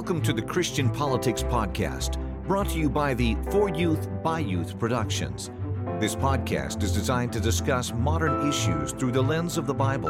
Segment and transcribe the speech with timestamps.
[0.00, 2.16] Welcome to the Christian Politics Podcast,
[2.46, 5.50] brought to you by the For Youth by Youth Productions.
[6.00, 10.08] This podcast is designed to discuss modern issues through the lens of the Bible.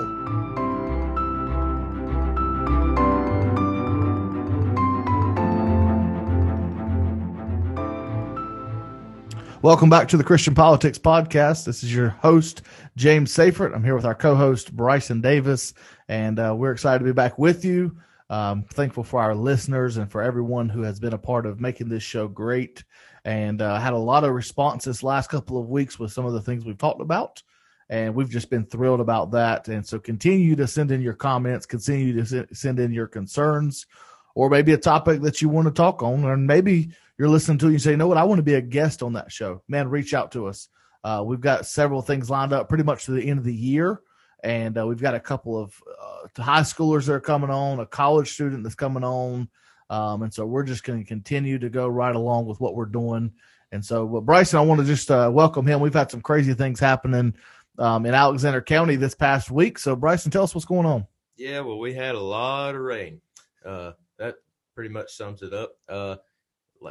[9.61, 11.65] Welcome back to the Christian Politics Podcast.
[11.65, 12.63] This is your host,
[12.95, 13.75] James Seyfert.
[13.75, 15.75] I'm here with our co host, Bryson Davis,
[16.09, 17.97] and uh, we're excited to be back with you.
[18.31, 21.89] Um, thankful for our listeners and for everyone who has been a part of making
[21.89, 22.85] this show great.
[23.25, 26.41] And uh, had a lot of responses last couple of weeks with some of the
[26.41, 27.43] things we've talked about.
[27.91, 29.67] And we've just been thrilled about that.
[29.67, 33.87] And so continue to send in your comments, continue to send in your concerns,
[34.37, 36.25] or maybe a topic that you want to talk on.
[36.25, 38.45] Or maybe you're listening to it and you say, you know what, I want to
[38.45, 39.61] be a guest on that show.
[39.67, 40.69] Man, reach out to us.
[41.03, 44.03] Uh, we've got several things lined up pretty much to the end of the year
[44.43, 47.87] and uh, we've got a couple of uh, high schoolers that are coming on, a
[47.87, 49.49] college student that's coming on,
[49.91, 52.87] um, and so we're just going to continue to go right along with what we're
[52.87, 53.33] doing.
[53.73, 55.81] And so, well, Bryson, I want to just uh, welcome him.
[55.81, 57.35] We've had some crazy things happening
[57.79, 59.79] um, in Alexander County this past week.
[59.79, 61.07] So, Bryson, tell us what's going on.
[61.37, 63.21] Yeah, well, we had a lot of rain.
[63.65, 64.37] Uh, that
[64.75, 65.73] pretty much sums it up.
[65.89, 66.17] Uh,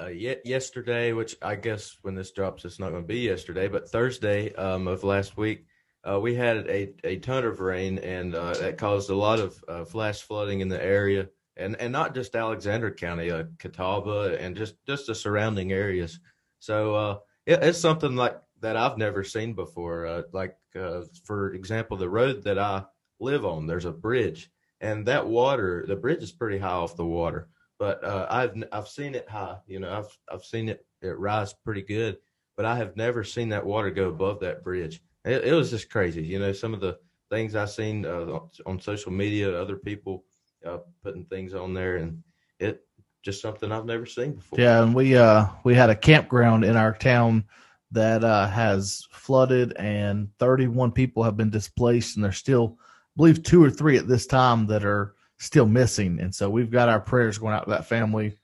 [0.07, 3.89] yet yesterday, which I guess when this drops, it's not going to be yesterday, but
[3.89, 5.65] Thursday um, of last week,
[6.07, 9.63] uh, we had a, a ton of rain, and uh, that caused a lot of
[9.67, 14.55] uh, flash flooding in the area, and, and not just Alexander County, uh, Catawba, and
[14.55, 16.19] just, just the surrounding areas.
[16.59, 20.05] So uh, it, it's something like that I've never seen before.
[20.05, 22.85] Uh, like, uh, for example, the road that I
[23.19, 27.05] live on, there's a bridge, and that water, the bridge is pretty high off the
[27.05, 29.57] water, but I've I've seen it high.
[29.67, 32.17] You know, I've I've seen it it rise pretty good,
[32.55, 35.89] but I have never seen that water go above that bridge it, it was just
[35.89, 36.23] crazy.
[36.23, 36.97] You know, some of the
[37.29, 40.23] things I've seen uh, on social media, other people
[40.65, 42.23] uh, putting things on there, and
[42.59, 42.85] it
[43.23, 44.59] just something I've never seen before.
[44.59, 47.45] Yeah, and we uh we had a campground in our town
[47.91, 52.85] that uh, has flooded, and 31 people have been displaced, and there's still, I
[53.17, 56.19] believe, two or three at this time that are still missing.
[56.19, 58.37] And so we've got our prayers going out to that family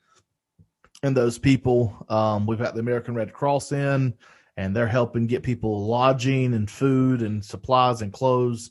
[1.02, 2.04] and those people.
[2.08, 4.14] Um, we've got the American Red Cross in
[4.56, 8.70] and they're helping get people lodging and food and supplies and clothes.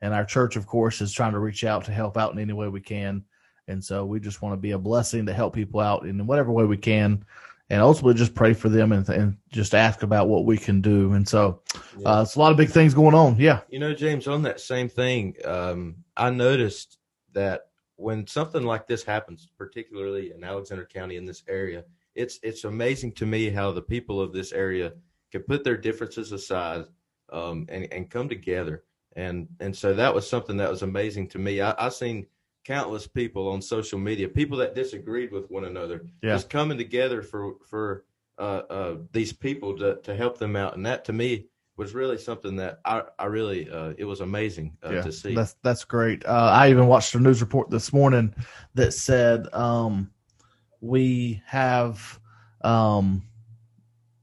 [0.00, 2.52] And our church, of course, is trying to reach out to help out in any
[2.52, 3.24] way we can.
[3.68, 6.52] And so we just want to be a blessing to help people out in whatever
[6.52, 7.24] way we can.
[7.68, 11.14] And ultimately just pray for them and, and just ask about what we can do.
[11.14, 11.62] And so
[12.04, 13.36] uh, it's a lot of big things going on.
[13.40, 13.60] Yeah.
[13.68, 16.98] You know, James, on that same thing, um, I noticed
[17.32, 17.62] that
[17.96, 23.12] when something like this happens, particularly in Alexander County in this area, it's it's amazing
[23.12, 24.92] to me how the people of this area–
[25.38, 26.84] can put their differences aside
[27.32, 28.84] um, and and come together.
[29.14, 31.60] And and so that was something that was amazing to me.
[31.60, 32.26] I, I seen
[32.64, 36.34] countless people on social media, people that disagreed with one another, yeah.
[36.34, 38.04] just coming together for for
[38.38, 40.76] uh, uh, these people to to help them out.
[40.76, 41.46] And that to me
[41.76, 45.34] was really something that I, I really uh, it was amazing uh, yeah, to see.
[45.34, 46.24] That's that's great.
[46.26, 48.34] Uh, I even watched a news report this morning
[48.74, 50.10] that said um,
[50.80, 52.20] we have
[52.62, 53.22] um,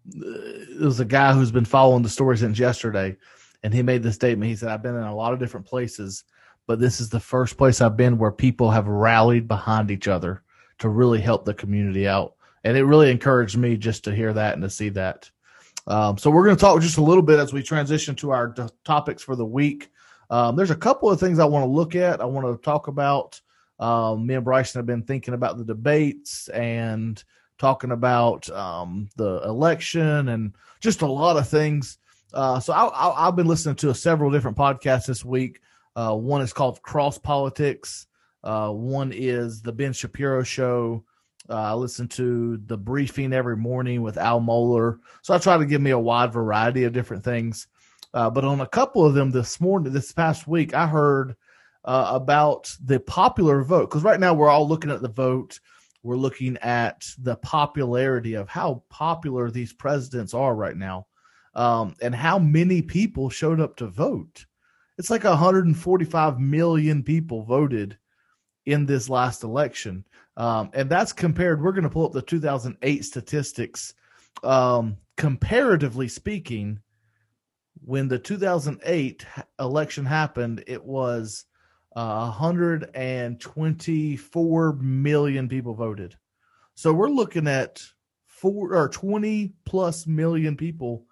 [0.05, 3.15] it was a guy who's been following the story since yesterday,
[3.63, 4.49] and he made the statement.
[4.49, 6.23] He said, "I've been in a lot of different places,
[6.67, 10.43] but this is the first place I've been where people have rallied behind each other
[10.79, 12.33] to really help the community out."
[12.63, 15.29] And it really encouraged me just to hear that and to see that.
[15.87, 18.55] Um, so we're going to talk just a little bit as we transition to our
[18.85, 19.89] topics for the week.
[20.29, 22.21] Um, there's a couple of things I want to look at.
[22.21, 23.39] I want to talk about.
[23.79, 27.21] Um, me and Bryson have been thinking about the debates and
[27.57, 31.97] talking about um, the election and just a lot of things.
[32.33, 35.61] Uh, so I, have been listening to several different podcasts this week.
[35.95, 38.07] Uh, one is called Cross Politics.
[38.43, 41.03] Uh, one is the Ben Shapiro Show.
[41.49, 44.99] Uh, I listen to the briefing every morning with Al Mohler.
[45.21, 47.67] So I try to give me a wide variety of different things.
[48.13, 51.35] Uh, but on a couple of them this morning, this past week, I heard
[51.85, 55.59] uh, about the popular vote because right now we're all looking at the vote
[56.03, 61.07] we're looking at the popularity of how popular these presidents are right now
[61.55, 64.45] um, and how many people showed up to vote.
[64.97, 67.97] It's like 145 million people voted
[68.65, 70.05] in this last election.
[70.35, 73.93] Um, and that's compared, we're going to pull up the 2008 statistics.
[74.43, 76.79] Um, comparatively speaking,
[77.85, 79.25] when the 2008
[79.59, 81.45] election happened, it was
[81.95, 86.17] uh, 124 million people voted.
[86.75, 87.81] So we're looking at
[88.25, 91.05] four or 20 plus million people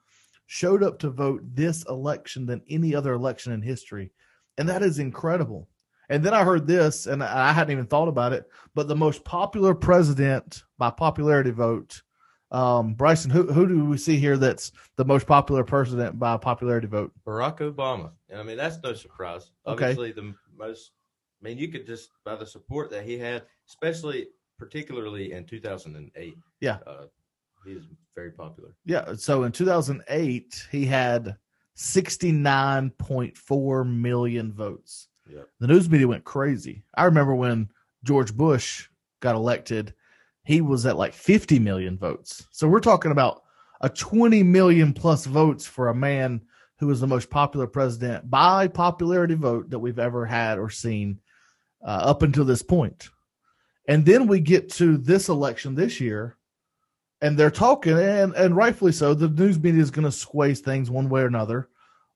[0.47, 4.11] showed up to vote this election than any other election in history.
[4.57, 5.69] And that is incredible.
[6.09, 8.43] And then I heard this, and I hadn't even thought about it,
[8.75, 12.01] but the most popular president by popularity vote.
[12.51, 16.87] Um, Bryson, who who do we see here that's the most popular president by popularity
[16.87, 17.13] vote?
[17.25, 18.11] Barack Obama.
[18.29, 19.51] And I mean, that's no surprise.
[19.65, 19.91] Okay.
[19.91, 20.91] Obviously, the most,
[21.41, 24.27] I mean, you could just, by the support that he had, especially,
[24.57, 26.35] particularly in 2008.
[26.59, 26.77] Yeah.
[26.85, 27.05] Uh,
[27.65, 27.83] he was
[28.15, 28.73] very popular.
[28.85, 29.13] Yeah.
[29.15, 31.35] So in 2008, he had
[31.77, 35.09] 69.4 million votes.
[35.29, 35.47] Yep.
[35.59, 36.83] The news media went crazy.
[36.95, 37.69] I remember when
[38.03, 38.87] George Bush
[39.19, 39.93] got elected,
[40.43, 42.47] he was at like 50 million votes.
[42.51, 43.41] So we're talking about
[43.81, 46.41] a 20 million plus votes for a man
[46.81, 51.19] who was the most popular president by popularity vote that we've ever had or seen
[51.85, 53.09] uh, up until this point.
[53.87, 56.37] And then we get to this election this year,
[57.21, 59.13] and they're talking, and, and rightfully so.
[59.13, 61.69] The news media is going to sway things one way or another.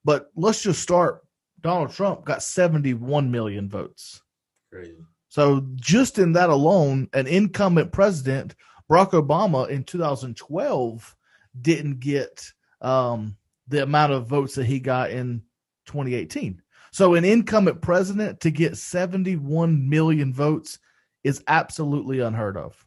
[0.04, 1.24] But let's just start.
[1.62, 4.24] Donald Trump got 71 million votes.
[4.72, 4.98] Crazy.
[5.30, 8.56] So just in that alone, an incumbent president,
[8.90, 11.16] Barack Obama, in 2012,
[11.62, 12.52] didn't get
[12.82, 15.42] um, the amount of votes that he got in
[15.86, 16.62] 2018.
[16.92, 20.80] So an incumbent president to get 71 million votes
[21.24, 22.86] is absolutely unheard of.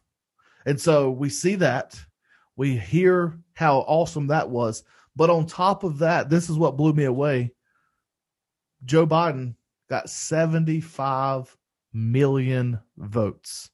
[0.65, 1.99] And so we see that.
[2.55, 4.83] We hear how awesome that was.
[5.15, 7.51] But on top of that, this is what blew me away.
[8.85, 9.55] Joe Biden
[9.89, 11.55] got 75
[11.93, 13.69] million votes.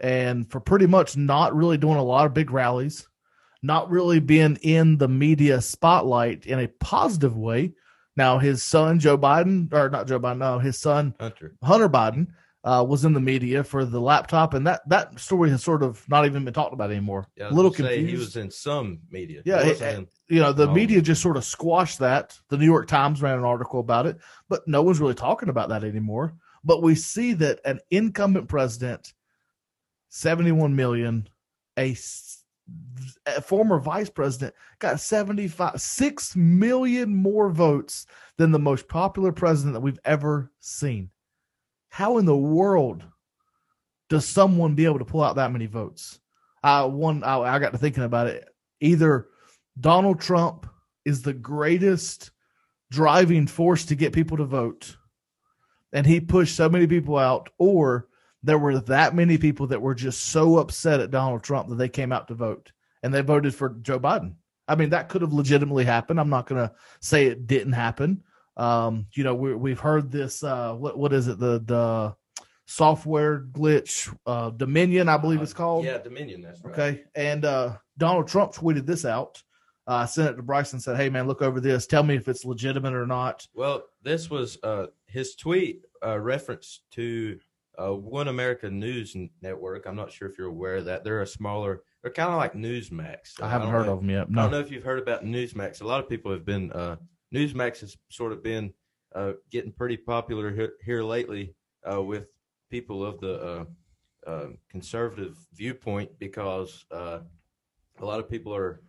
[0.00, 3.08] And for pretty much not really doing a lot of big rallies,
[3.64, 7.72] not really being in the media spotlight in a positive way.
[8.16, 11.54] Now, his son, Joe Biden, or not Joe Biden, no, his son, Hunter.
[11.62, 12.28] Hunter Biden,
[12.62, 16.06] uh, was in the media for the laptop, and that that story has sort of
[16.08, 17.26] not even been talked about anymore.
[17.36, 18.08] Yeah, a little confused.
[18.10, 19.42] He was in some media.
[19.44, 20.72] Yeah, it- in- you know, the Oh.
[20.74, 22.38] media just sort of squashed that.
[22.48, 24.18] The New York Times ran an article about it,
[24.48, 26.34] but no one's really talking about that anymore.
[26.62, 29.12] But we see that an incumbent president,
[30.08, 31.28] 71 million,
[31.76, 31.92] a
[33.42, 38.06] former vice president got 75, 6 million more votes
[38.36, 41.10] than the most popular president that we've ever seen.
[41.88, 43.04] How in the world
[44.08, 46.20] does someone be able to pull out that many votes?
[46.62, 48.48] I one I, I got to thinking about it.
[48.80, 49.28] Either
[49.78, 50.66] Donald Trump
[51.04, 52.30] is the greatest
[52.90, 54.96] driving force to get people to vote,
[55.92, 58.08] and he pushed so many people out, or
[58.44, 61.88] there were that many people that were just so upset at Donald Trump that they
[61.88, 64.34] came out to vote and they voted for Joe Biden.
[64.68, 66.20] I mean, that could have legitimately happened.
[66.20, 68.22] I'm not going to say it didn't happen.
[68.56, 70.44] Um, you know, we, we've heard this.
[70.44, 71.38] Uh, what what is it?
[71.38, 72.14] The the
[72.66, 75.84] software glitch, uh, Dominion, I believe it's called.
[75.84, 76.42] Yeah, Dominion.
[76.42, 76.72] That's right.
[76.72, 77.04] Okay.
[77.14, 79.42] And uh, Donald Trump tweeted this out.
[79.86, 81.86] Uh, I sent it to Bryce and said, Hey, man, look over this.
[81.86, 83.46] Tell me if it's legitimate or not.
[83.54, 87.38] Well, this was uh, his tweet uh, reference to
[87.78, 89.86] uh, One America News Network.
[89.86, 91.04] I'm not sure if you're aware of that.
[91.04, 93.40] They're a smaller, they're kind of like Newsmax.
[93.40, 94.26] I haven't don't heard know- of them yet.
[94.30, 95.80] I don't know if you've heard about Newsmax.
[95.80, 96.96] A lot of people have been, uh,
[97.34, 98.72] Newsmax has sort of been
[99.14, 101.54] uh, getting pretty popular here, here lately
[101.90, 102.28] uh, with
[102.70, 103.64] people of the uh,
[104.30, 107.20] uh, conservative viewpoint because uh,
[108.00, 108.80] a lot of people are,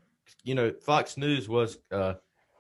[0.43, 2.13] you know, Fox News was uh,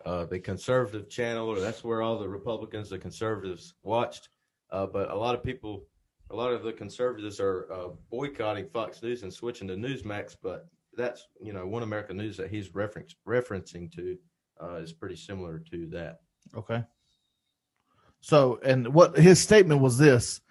[0.05, 4.29] uh, the conservative channel, or that's where all the Republicans, the conservatives watched.
[4.71, 5.85] Uh, but a lot of people,
[6.29, 10.35] a lot of the conservatives are uh, boycotting Fox News and switching to Newsmax.
[10.41, 14.17] But that's you know One American News that he's reference, referencing to
[14.61, 16.19] uh, is pretty similar to that.
[16.55, 16.83] Okay.
[18.21, 20.41] So, and what his statement was this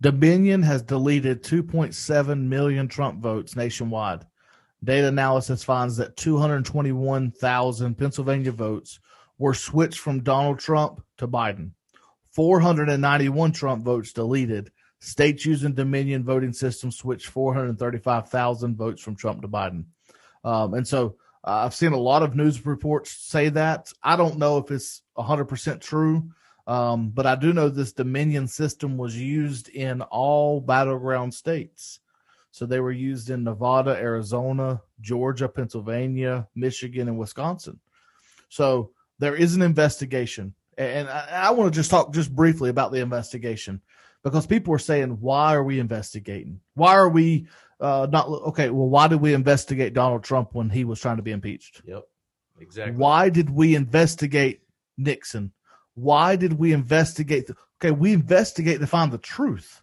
[0.00, 4.26] Dominion has deleted 2.7 million Trump votes nationwide.
[4.82, 9.00] Data analysis finds that 221,000 Pennsylvania votes
[9.38, 11.70] were switched from Donald Trump to Biden.
[12.32, 14.70] 491 Trump votes deleted.
[15.04, 19.84] States using Dominion voting system switched 435,000 votes from Trump to Biden.
[20.42, 23.92] Um, and so uh, I've seen a lot of news reports say that.
[24.02, 26.30] I don't know if it's 100% true,
[26.66, 32.00] um, but I do know this Dominion system was used in all battleground states.
[32.50, 37.78] So they were used in Nevada, Arizona, Georgia, Pennsylvania, Michigan, and Wisconsin.
[38.48, 40.54] So there is an investigation.
[40.78, 43.82] And I, I want to just talk just briefly about the investigation
[44.24, 46.60] because people are saying, why are we investigating?
[46.74, 47.46] Why are we
[47.78, 48.26] uh, not?
[48.26, 51.82] Okay, well, why did we investigate Donald Trump when he was trying to be impeached?
[51.84, 52.02] Yep,
[52.58, 52.96] exactly.
[52.96, 54.62] Why did we investigate
[54.96, 55.52] Nixon?
[55.94, 57.46] Why did we investigate?
[57.46, 59.82] The, okay, we investigate to find the truth.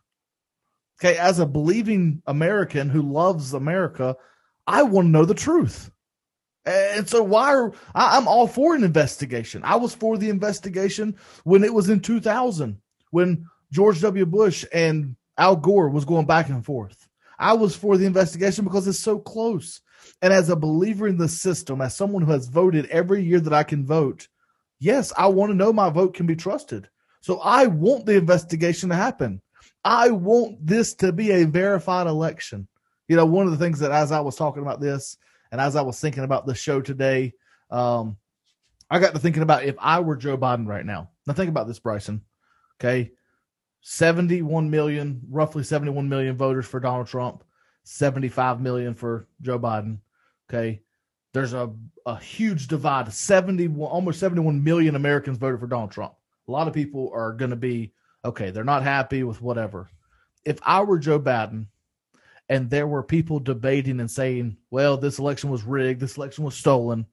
[1.00, 4.17] Okay, as a believing American who loves America,
[4.65, 5.91] I want to know the truth.
[6.65, 9.62] And so, why are I, I'm all for an investigation?
[9.63, 12.81] I was for the investigation when it was in 2000
[13.12, 14.25] when George W.
[14.25, 17.08] Bush and Al Gore was going back and forth.
[17.40, 19.82] I was for the investigation because it's so close.
[20.22, 23.54] And as a believer in the system, as someone who has voted every year that
[23.54, 24.28] I can vote,
[24.80, 26.90] yes, I want to know my vote can be trusted.
[27.22, 29.42] So I want the investigation to happen.
[29.84, 32.68] I want this to be a verified election.
[33.08, 35.18] You know, one of the things that as I was talking about this
[35.51, 37.34] and as I was thinking about the show today,
[37.70, 38.18] um,
[38.90, 41.10] I got to thinking about if I were Joe Biden right now.
[41.25, 42.22] Now think about this, Bryson.
[42.80, 43.12] Okay.
[43.82, 47.44] 71 million, roughly 71 million voters for Donald Trump,
[47.84, 49.98] 75 million for Joe Biden.
[50.50, 50.82] Okay.
[51.34, 51.72] There's a,
[52.06, 53.12] a huge divide.
[53.12, 56.14] 71, almost 71 million Americans voted for Donald Trump.
[56.48, 57.94] A lot of people are going to be,
[58.26, 59.90] okay, they're not happy with whatever.
[60.44, 61.68] If I were Joe Biden
[62.50, 66.56] and there were people debating and saying, well, this election was rigged, this election was
[66.56, 67.06] stolen,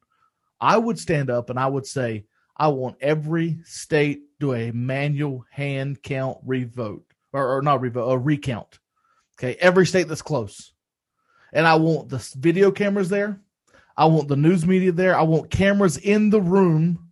[0.60, 2.24] I would stand up and I would say,
[2.58, 8.18] I want every state do a manual hand count revote or, or not revote, a
[8.18, 8.78] recount.
[9.38, 10.72] Okay, every state that's close.
[11.52, 13.40] And I want the video cameras there.
[13.96, 15.16] I want the news media there.
[15.16, 17.08] I want cameras in the room.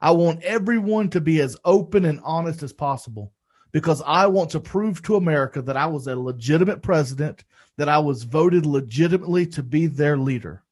[0.00, 3.32] I want everyone to be as open and honest as possible
[3.72, 7.44] because I want to prove to America that I was a legitimate president,
[7.76, 10.62] that I was voted legitimately to be their leader.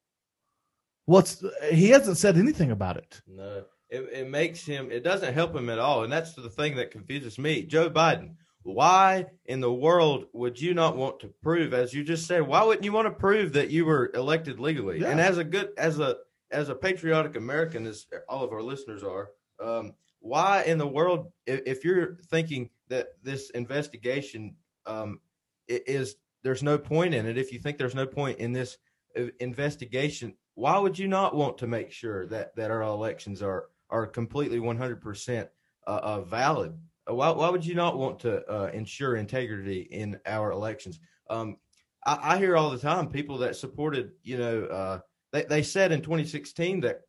[1.05, 3.21] What's he hasn't said anything about it.
[3.27, 6.03] No it, it makes him it doesn't help him at all.
[6.03, 7.63] And that's the thing that confuses me.
[7.63, 12.27] Joe biden why in the world would you not want to prove as you just
[12.27, 14.99] said why wouldn't you want to prove that you were elected legally?
[14.99, 15.09] Yeah.
[15.09, 16.17] and as a good as a
[16.51, 19.29] as a patriotic american as all of our listeners are
[19.61, 24.55] um, why in the world if, if, you're thinking that this investigation
[24.85, 25.19] um,
[25.67, 28.77] is there's no point in it if you think there's no point in this
[29.17, 33.65] uh, investigation why would you not want to make sure that that our elections are
[33.89, 35.47] are completely 100%
[35.87, 36.77] uh, uh, valid.
[37.09, 40.99] Uh, why, why would you not want to uh, ensure integrity in our elections?
[41.29, 41.57] Um,
[42.05, 44.99] I, I, hear all the time people that supported, you know, uh,
[45.31, 47.01] they, they said in 2016 that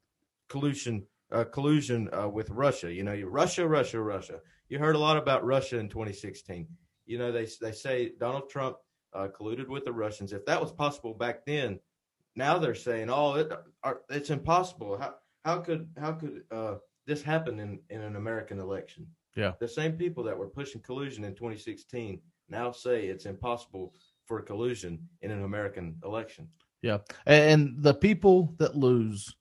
[0.48, 4.40] collusion uh, collusion with Russia, you know, Russia, Russia, Russia.
[4.68, 6.66] You heard a lot about Russia in 2016.
[7.06, 8.78] You know, they they say Donald Trump
[9.14, 10.32] colluded with the Russians.
[10.32, 11.78] If that was possible back then,
[12.34, 13.52] now they're saying, "Oh, it,
[14.08, 16.74] it's impossible." How how could how could uh,
[17.06, 19.06] this happen in, in an American election?
[19.36, 23.94] Yeah, the same people that were pushing collusion in 2016 now say it's impossible
[24.26, 26.48] for collusion in an American election.
[26.82, 29.34] Yeah, and the people that lose,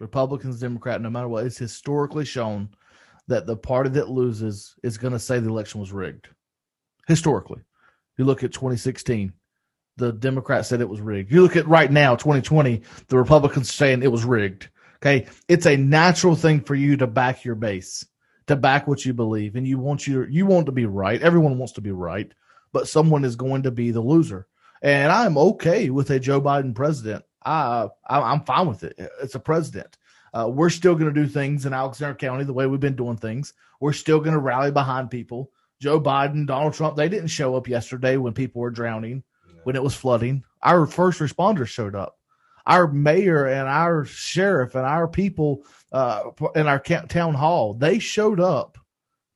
[0.00, 2.70] Republicans, Democrat, no matter what, it's historically shown
[3.28, 6.28] that the party that loses is going to say the election was rigged.
[7.06, 7.60] Historically,
[8.16, 9.32] you look at 2016,
[9.96, 11.30] the Democrats said it was rigged.
[11.30, 14.68] You look at right now, 2020, the Republicans saying it was rigged.
[15.00, 15.26] Okay.
[15.48, 18.04] It's a natural thing for you to back your base,
[18.48, 19.56] to back what you believe.
[19.56, 21.22] And you want you, you want to be right.
[21.22, 22.32] Everyone wants to be right,
[22.72, 24.46] but someone is going to be the loser.
[24.82, 27.24] And I'm okay with a Joe Biden president.
[27.44, 28.98] I, I am fine with it.
[29.22, 29.96] It's a president.
[30.34, 33.16] Uh, we're still going to do things in Alexander County the way we've been doing
[33.16, 33.54] things.
[33.80, 35.50] We're still going to rally behind people.
[35.80, 39.22] Joe Biden, Donald Trump, they didn't show up yesterday when people were drowning,
[39.62, 40.44] when it was flooding.
[40.62, 42.17] Our first responders showed up
[42.68, 48.40] our mayor and our sheriff and our people uh, in our town hall, they showed
[48.40, 48.76] up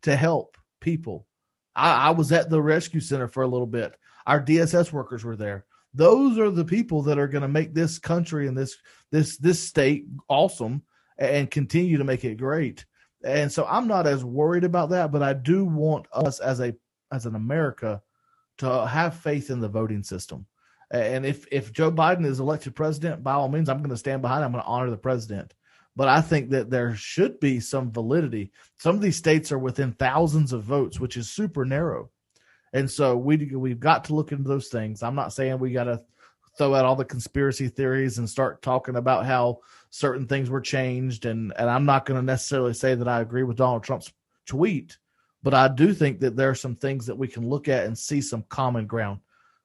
[0.02, 1.26] to help people.
[1.74, 3.96] I, I was at the rescue center for a little bit.
[4.26, 5.64] Our DSS workers were there.
[5.94, 8.76] Those are the people that are going to make this country and this
[9.10, 10.82] this this state awesome
[11.18, 12.84] and continue to make it great.
[13.24, 16.74] And so I'm not as worried about that, but I do want us as a
[17.10, 18.02] as an America
[18.58, 20.46] to have faith in the voting system.
[20.92, 24.20] And if if Joe Biden is elected president, by all means, I'm going to stand
[24.20, 24.44] behind.
[24.44, 25.54] I'm going to honor the president.
[25.96, 28.52] But I think that there should be some validity.
[28.78, 32.10] Some of these states are within thousands of votes, which is super narrow.
[32.74, 35.02] And so we we've got to look into those things.
[35.02, 36.02] I'm not saying we got to
[36.58, 41.24] throw out all the conspiracy theories and start talking about how certain things were changed.
[41.24, 44.12] And and I'm not going to necessarily say that I agree with Donald Trump's
[44.46, 44.98] tweet,
[45.42, 47.96] but I do think that there are some things that we can look at and
[47.96, 49.20] see some common ground.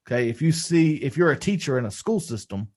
[0.07, 0.29] Okay.
[0.29, 2.69] If you see, if you're a teacher in a school system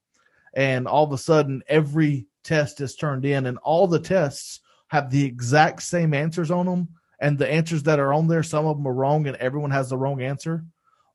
[0.52, 5.10] and all of a sudden every test is turned in and all the tests have
[5.10, 6.88] the exact same answers on them,
[7.20, 9.90] and the answers that are on there, some of them are wrong and everyone has
[9.90, 10.64] the wrong answer.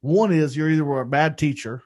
[0.02, 1.84] One is you're either a bad teacher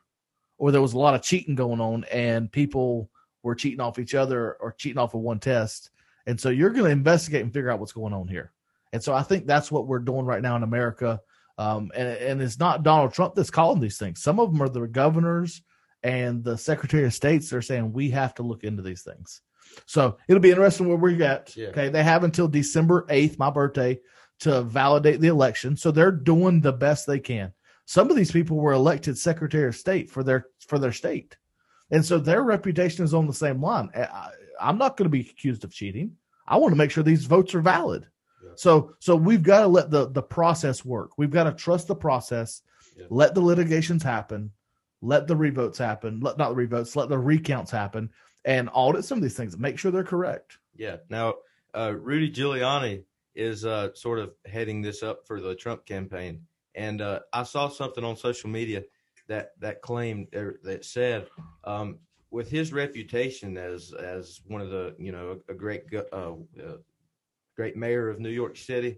[0.58, 3.10] or there was a lot of cheating going on and people
[3.42, 5.90] were cheating off each other or cheating off of one test.
[6.28, 8.52] And so you're going to investigate and figure out what's going on here.
[8.92, 11.22] And so I think that's what we're doing right now in America.
[11.60, 14.24] Um, and, and it's not Donald Trump that's calling these things.
[14.24, 15.62] Some of them are the governors
[16.04, 17.50] and the Secretary of States.
[17.50, 19.42] They're saying we have to look into these things.
[19.86, 21.54] So it'll be interesting where we get.
[21.58, 21.68] Yeah.
[21.68, 24.00] Okay, they have until December eighth, my birthday,
[24.40, 25.76] to validate the election.
[25.76, 27.52] So they're doing the best they can.
[27.86, 31.36] Some of these people were elected Secretary of State for their for their state,
[31.92, 33.90] and so their reputation is on the same line.
[33.94, 34.30] I,
[34.62, 36.16] I'm not going to be accused of cheating.
[36.48, 38.08] I want to make sure these votes are valid.
[38.44, 38.52] Yeah.
[38.56, 41.12] So so we've got to let the the process work.
[41.18, 42.62] We've got to trust the process.
[42.98, 43.06] Yeah.
[43.10, 44.52] Let the litigations happen.
[45.02, 46.20] Let the revotes happen.
[46.20, 46.96] Let not the revotes.
[46.96, 48.10] Let the recounts happen,
[48.46, 49.58] and audit some of these things.
[49.58, 50.58] Make sure they're correct.
[50.76, 50.98] Yeah.
[51.10, 51.36] Now,
[51.76, 53.04] uh, Rudy Giuliani
[53.36, 56.42] is uh, sort of heading this up for the Trump campaign,
[56.76, 58.84] and uh, I saw something on social media
[59.28, 61.28] that that claimed that said
[61.64, 62.00] um,
[62.32, 66.78] with his reputation as as one of the you know a, a great uh, uh,
[67.60, 68.98] great mayor of New York City,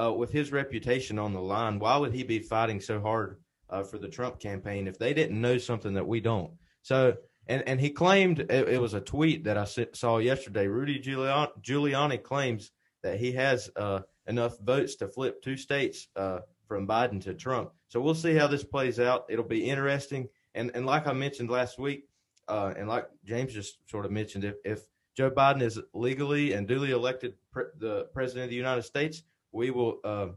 [0.00, 3.82] uh, with his reputation on the line, why would he be fighting so hard uh,
[3.82, 6.52] for the Trump campaign if they didn't know something that we don't?
[6.82, 7.16] So.
[7.46, 10.66] And, and he claimed it, it was a tweet that I saw yesterday.
[10.66, 16.88] Rudy Giuliani, claims that he has uh, enough votes to flip two states uh, from
[16.88, 17.68] Biden to Trump.
[17.88, 19.26] So we'll see how this plays out.
[19.28, 20.28] It'll be interesting.
[20.54, 22.00] And and like I mentioned last week,
[22.48, 24.80] uh, and like James just sort of mentioned, if, if
[25.14, 29.70] Joe Biden is legally and duly elected pre- the president of the United States, we
[29.70, 30.00] will.
[30.04, 30.28] Uh,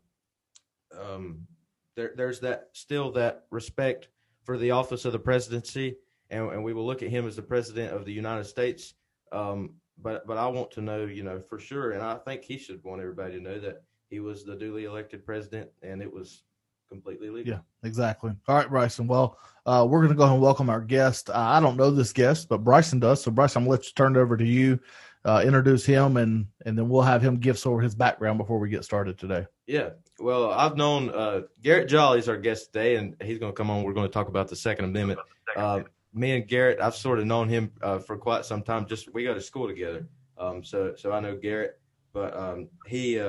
[0.97, 1.47] um,
[1.95, 4.09] there, there's that still that respect
[4.43, 5.97] for the office of the presidency,
[6.29, 8.93] and, and we will look at him as the president of the United States.
[9.31, 12.57] Um, but but I want to know, you know, for sure, and I think he
[12.57, 16.43] should want everybody to know that he was the duly elected president, and it was
[16.89, 17.53] completely legal.
[17.53, 18.31] Yeah, exactly.
[18.47, 19.07] All right, Bryson.
[19.07, 21.29] Well, uh, we're going to go ahead and welcome our guest.
[21.29, 23.21] Uh, I don't know this guest, but Bryson does.
[23.21, 24.79] So, Bryson, I'm going to let you turn it over to you,
[25.25, 28.69] uh, introduce him, and and then we'll have him give over his background before we
[28.69, 29.45] get started today.
[29.65, 29.89] Yeah.
[30.19, 33.69] Well, I've known uh, Garrett Jolly is our guest today, and he's going to come
[33.69, 33.83] on.
[33.83, 35.19] We're going to talk about the Second Amendment.
[35.55, 35.81] Uh,
[36.13, 38.87] me and Garrett, I've sort of known him uh, for quite some time.
[38.87, 41.79] Just we go to school together, um, so so I know Garrett.
[42.13, 43.21] But um, he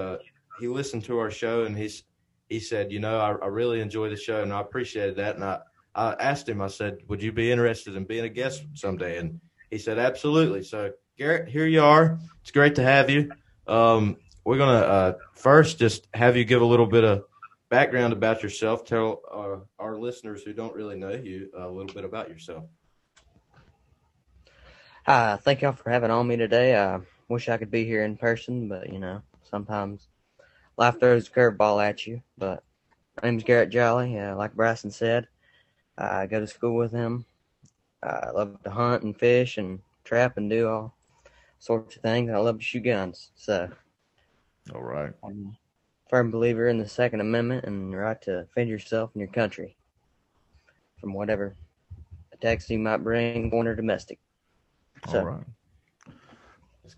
[0.61, 2.05] he listened to our show, and he's
[2.49, 5.37] he said, you know, I, I really enjoy the show and I appreciated that.
[5.37, 5.61] And I,
[5.95, 9.19] I asked him, I said, would you be interested in being a guest someday?
[9.19, 10.63] And he said, absolutely.
[10.63, 12.19] So Garrett, here you are.
[12.41, 13.31] It's great to have you.
[13.67, 17.25] Um, we're going to uh, first just have you give a little bit of
[17.69, 18.85] background about yourself.
[18.85, 22.65] Tell uh, our listeners who don't really know you a little bit about yourself.
[25.07, 26.77] Uh, thank y'all for having on me today.
[26.77, 30.08] I wish I could be here in person, but you know, sometimes
[30.79, 32.23] life throws a curveball at you.
[32.39, 32.63] But
[33.21, 34.19] my name's Garrett Jolly.
[34.19, 35.29] Uh, like Bryson said,
[35.99, 37.27] I go to school with him.
[38.03, 40.95] I love to hunt and fish and trap and do all
[41.59, 42.31] sorts of things.
[42.31, 43.33] I love to shoot guns.
[43.35, 43.69] So,
[44.73, 45.13] all right.
[45.25, 45.57] I'm
[46.07, 49.31] a firm believer in the Second Amendment and the right to defend yourself and your
[49.31, 49.77] country
[51.01, 51.57] from whatever
[52.33, 54.21] attacks you might bring, foreign or domestic.
[55.09, 55.45] So, all right.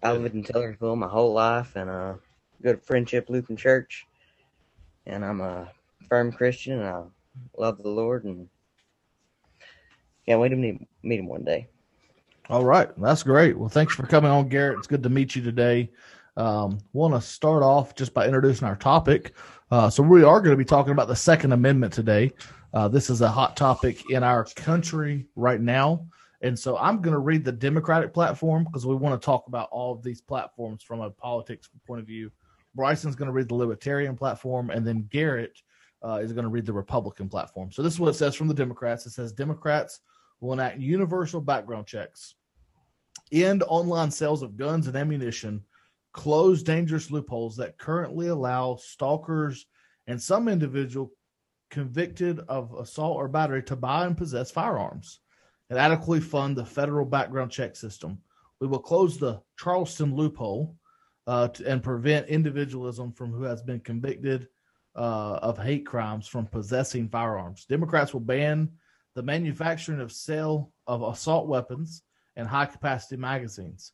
[0.03, 2.14] I lived in Taylorsville my whole life, and uh,
[2.62, 4.07] go to Friendship Lutheran Church,
[5.07, 5.70] and I'm a
[6.09, 7.03] firm Christian, and I
[7.57, 8.49] love the Lord, and
[10.27, 11.68] can't wait to meet, meet him one day.
[12.49, 13.57] All right, that's great.
[13.57, 14.79] Well, thanks for coming on, Garrett.
[14.79, 15.90] It's good to meet you today.
[16.37, 19.35] Um, Want to start off just by introducing our topic.
[19.70, 22.33] Uh, so we are going to be talking about the Second Amendment today.
[22.73, 26.07] Uh, this is a hot topic in our country right now.
[26.42, 29.68] And so I'm going to read the Democratic platform because we want to talk about
[29.70, 32.31] all of these platforms from a politics point of view.
[32.74, 35.59] Bryson's going to read the Libertarian platform, and then Garrett
[36.04, 37.72] uh, is going to read the Republican platform.
[37.72, 39.06] So this is what it says from the Democrats.
[39.06, 40.00] It says Democrats
[40.40, 42.35] will enact universal background checks,
[43.33, 45.62] end online sales of guns and ammunition,
[46.12, 49.66] close dangerous loopholes that currently allow stalkers
[50.06, 51.12] and some individual
[51.70, 55.20] convicted of assault or battery to buy and possess firearms,
[55.68, 58.18] and adequately fund the federal background check system.
[58.61, 60.76] We will close the Charleston loophole
[61.26, 64.48] uh, to, and prevent individualism from who has been convicted
[64.96, 67.64] uh, of hate crimes from possessing firearms.
[67.66, 68.68] Democrats will ban
[69.14, 72.02] the manufacturing of sale of assault weapons
[72.37, 73.92] and high capacity magazines.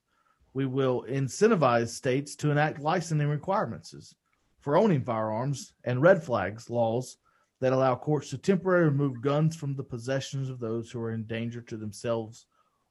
[0.54, 4.14] We will incentivize states to enact licensing requirements
[4.60, 7.18] for owning firearms and red flags laws
[7.60, 11.24] that allow courts to temporarily remove guns from the possessions of those who are in
[11.24, 12.46] danger to themselves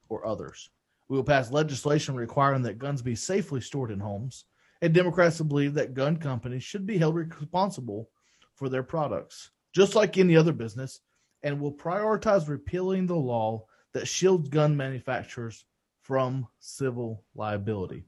[0.09, 0.69] or others.
[1.07, 4.45] We will pass legislation requiring that guns be safely stored in homes,
[4.81, 8.09] and Democrats believe that gun companies should be held responsible
[8.55, 11.01] for their products, just like any other business,
[11.43, 15.65] and will prioritize repealing the law that shields gun manufacturers
[16.01, 18.03] from civil liability.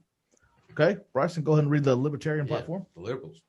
[0.72, 2.86] Okay, Bryson, go ahead and read the Libertarian yeah, platform.
[2.94, 3.42] The liberals.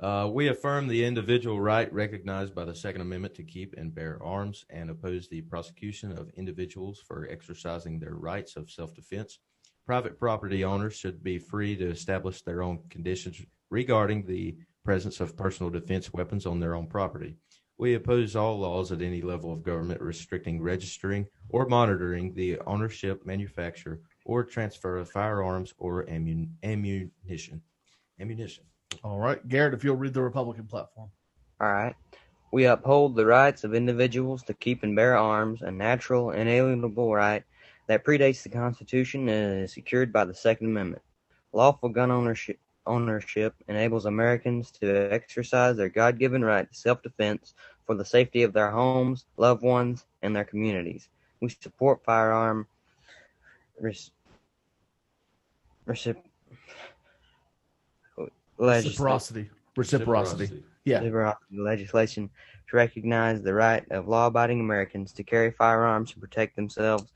[0.00, 4.18] Uh, we affirm the individual right recognized by the Second Amendment to keep and bear
[4.22, 9.40] arms and oppose the prosecution of individuals for exercising their rights of self defense.
[9.84, 15.36] Private property owners should be free to establish their own conditions regarding the presence of
[15.36, 17.36] personal defense weapons on their own property.
[17.76, 23.26] We oppose all laws at any level of government restricting registering or monitoring the ownership,
[23.26, 27.60] manufacture, or transfer of firearms or ammun- ammunition.
[28.18, 28.64] Ammunition.
[29.02, 31.10] All right, Garrett, if you'll read the Republican platform.
[31.60, 31.94] All right.
[32.52, 37.44] We uphold the rights of individuals to keep and bear arms, a natural, inalienable right
[37.86, 41.02] that predates the Constitution and is secured by the Second Amendment.
[41.52, 47.54] Lawful gun ownership, ownership enables Americans to exercise their God given right to self defense
[47.86, 51.08] for the safety of their homes, loved ones, and their communities.
[51.40, 52.66] We support firearm
[53.80, 54.10] res,
[55.86, 56.16] recip,
[58.60, 59.50] reciprocity.
[59.76, 60.62] Reciprocity.
[60.84, 61.02] Yeah.
[61.52, 62.30] Legislation
[62.68, 67.12] to recognize the right of law abiding Americans to carry firearms to protect themselves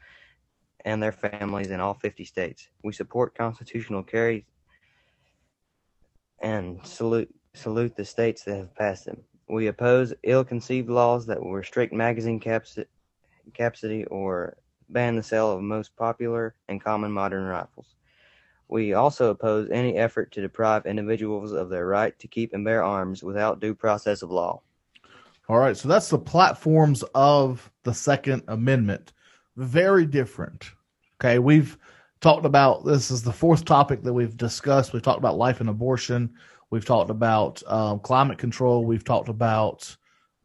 [0.85, 2.69] and their families in all 50 states.
[2.83, 4.47] We support constitutional carry
[6.43, 9.23] and salute salute the states that have passed them.
[9.49, 14.57] We oppose ill-conceived laws that will restrict magazine capacity or
[14.89, 17.95] ban the sale of most popular and common modern rifles.
[18.75, 22.83] We also oppose any effort to deprive individuals of their right to keep and bear
[22.83, 24.63] arms without due process of law.
[25.49, 29.13] All right, so that's the platforms of the Second Amendment.
[29.55, 30.73] Very different.
[31.21, 31.79] Okay, we've
[32.21, 34.93] talked about this is the fourth topic that we've discussed.
[34.93, 36.35] We've talked about life and abortion.
[36.71, 38.85] We've talked about um, climate control.
[38.85, 39.97] We've talked about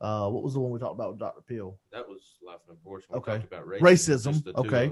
[0.02, 1.42] uh, what was the one we talked about with Dr.
[1.42, 1.78] Peel?
[1.92, 3.08] That was life and abortion.
[3.12, 3.44] We okay,
[3.80, 4.42] racism.
[4.42, 4.56] racism.
[4.56, 4.92] Okay,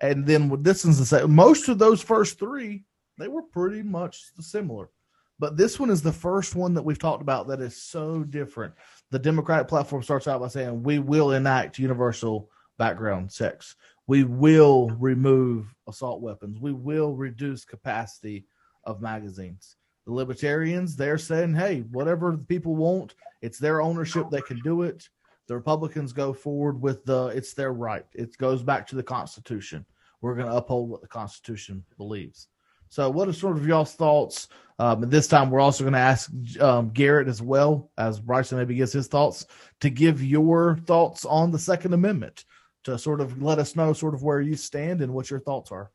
[0.00, 1.34] and then this is the same.
[1.34, 2.84] Most of those first three,
[3.18, 4.90] they were pretty much similar.
[5.38, 8.72] But this one is the first one that we've talked about that is so different.
[9.10, 13.76] The Democratic platform starts out by saying, We will enact universal background checks.
[14.06, 16.58] We will remove assault weapons.
[16.58, 18.46] We will reduce capacity
[18.84, 19.76] of magazines.
[20.06, 24.30] The libertarians, they're saying, hey, whatever the people want, it's their ownership.
[24.30, 25.08] They can do it.
[25.48, 28.04] The Republicans go forward with the it's their right.
[28.14, 29.84] It goes back to the Constitution.
[30.20, 32.48] We're going to uphold what the Constitution believes.
[32.88, 34.48] So, what are sort of y'all's thoughts?
[34.78, 38.58] Um, and this time, we're also going to ask um, Garrett as well as Bryson
[38.58, 39.46] maybe gives his thoughts
[39.80, 42.44] to give your thoughts on the Second Amendment
[42.84, 45.72] to sort of let us know sort of where you stand and what your thoughts
[45.72, 45.90] are.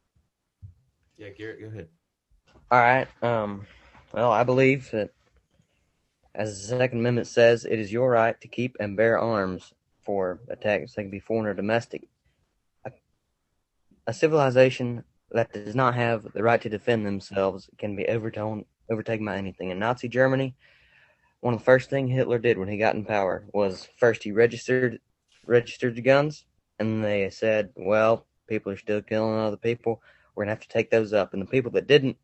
[1.17, 1.87] Yeah, Garrett, go ahead.
[2.71, 3.07] All right.
[3.23, 3.65] Um,
[4.13, 5.11] well, I believe that
[6.33, 10.39] as the Second Amendment says, it is your right to keep and bear arms for
[10.49, 12.07] attacks that can be foreign or domestic.
[12.85, 12.91] A,
[14.07, 19.25] a civilization that does not have the right to defend themselves can be overtaken, overtaken
[19.25, 19.69] by anything.
[19.69, 20.55] In Nazi Germany,
[21.41, 24.31] one of the first things Hitler did when he got in power was first he
[24.31, 24.99] registered
[25.45, 26.45] registered the guns,
[26.79, 30.01] and they said, "Well, people are still killing other people.
[30.35, 32.17] We're gonna have to take those up." And the people that didn't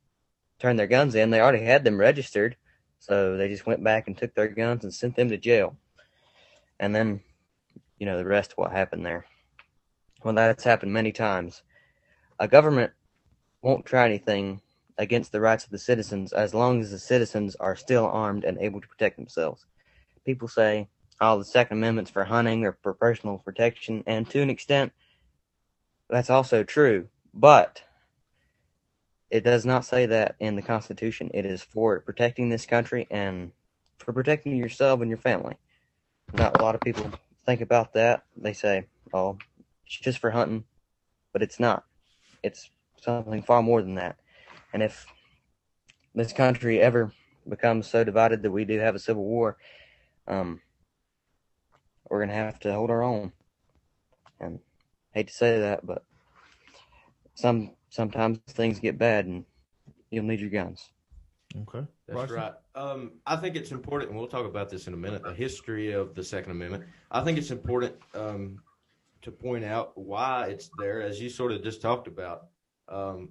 [0.60, 2.56] turn their guns in, they already had them registered,
[3.00, 5.78] so they just went back and took their guns and sent them to jail.
[6.80, 7.22] And then,
[8.00, 9.26] you know, the rest of what happened there.
[10.24, 11.62] Well, that's happened many times.
[12.40, 12.92] A government
[13.62, 14.62] won't try anything
[14.98, 18.58] against the rights of the citizens as long as the citizens are still armed and
[18.58, 19.66] able to protect themselves.
[20.26, 20.90] People say,
[21.22, 24.92] oh, the Second Amendment's for hunting or for personal protection, and to an extent,
[26.10, 27.08] that's also true.
[27.34, 27.84] But
[29.30, 31.30] it does not say that in the Constitution.
[31.34, 33.52] It is for protecting this country and
[33.98, 35.56] for protecting yourself and your family.
[36.34, 37.12] Not a lot of people
[37.46, 38.24] think about that.
[38.36, 39.38] They say, "Oh,
[39.86, 40.66] it's just for hunting,"
[41.34, 41.86] but it's not.
[42.44, 42.70] It's
[43.02, 44.18] something far more than that.
[44.74, 45.06] And if
[46.14, 47.12] this country ever
[47.48, 49.58] becomes so divided that we do have a civil war,
[50.28, 50.62] um,
[52.10, 53.34] we're gonna have to hold our own.
[54.40, 54.60] And
[55.14, 56.04] I hate to say that, but
[57.34, 59.46] some sometimes things get bad and
[60.12, 60.90] you'll need your guns.
[61.62, 61.86] Okay.
[62.08, 62.54] That's right.
[62.76, 65.92] Um, I think it's important, and we'll talk about this in a minute, the history
[65.92, 66.84] of the Second Amendment.
[67.10, 68.62] I think it's important um,
[69.22, 72.48] to point out why it's there, as you sort of just talked about.
[72.90, 73.30] Um,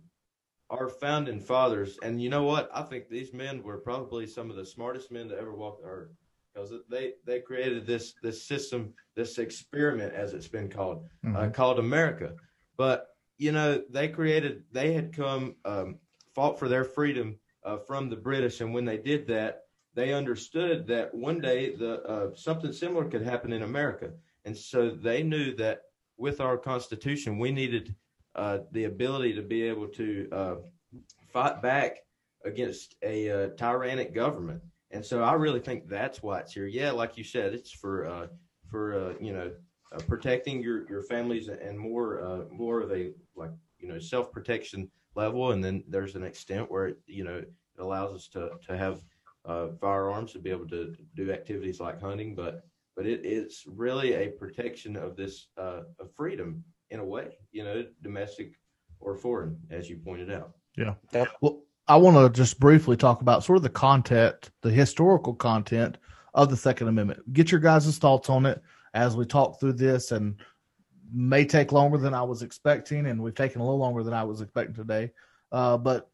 [0.69, 2.69] our founding fathers, and you know what?
[2.75, 5.89] I think these men were probably some of the smartest men to ever walk the
[5.89, 6.11] earth
[6.53, 11.37] because they, they created this this system, this experiment, as it's been called, uh, mm-hmm.
[11.37, 12.35] uh, called America.
[12.77, 15.99] But you know, they created, they had come, um,
[16.35, 19.63] fought for their freedom uh, from the British, and when they did that,
[19.95, 24.11] they understood that one day the uh, something similar could happen in America,
[24.45, 25.83] and so they knew that
[26.19, 27.95] with our Constitution, we needed
[28.35, 30.55] uh, the ability to be able to uh,
[31.33, 31.97] fight back
[32.45, 34.63] against a uh, tyrannic government.
[34.91, 36.67] And so I really think that's why it's here.
[36.67, 38.27] Yeah, like you said, it's for uh,
[38.71, 39.51] for you know
[40.07, 45.53] protecting your your families and more more of a like you know self protection level,
[45.53, 49.01] and then there's an extent where it, you know it allows us to to have
[49.45, 52.65] uh, firearms to be able to do activities like hunting, but
[52.97, 57.65] but it, it's really a protection of this uh, of freedom in a way, you
[57.65, 58.53] know, domestic
[59.01, 60.53] or foreign, as you pointed out.
[60.77, 60.95] Yeah.
[61.41, 65.99] Well, I want to just briefly talk about sort of the content, the historical content
[66.35, 67.33] of the Second Amendment.
[67.33, 68.61] Get your guys' thoughts on it
[68.95, 70.37] as we talk through this, and
[71.13, 74.25] may take longer than I was expecting, and we've taken a little longer than I
[74.25, 75.13] was expecting today.
[75.53, 76.11] Uh, but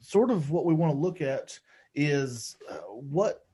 [0.00, 1.58] sort of what we want to look at
[1.94, 3.44] is uh, what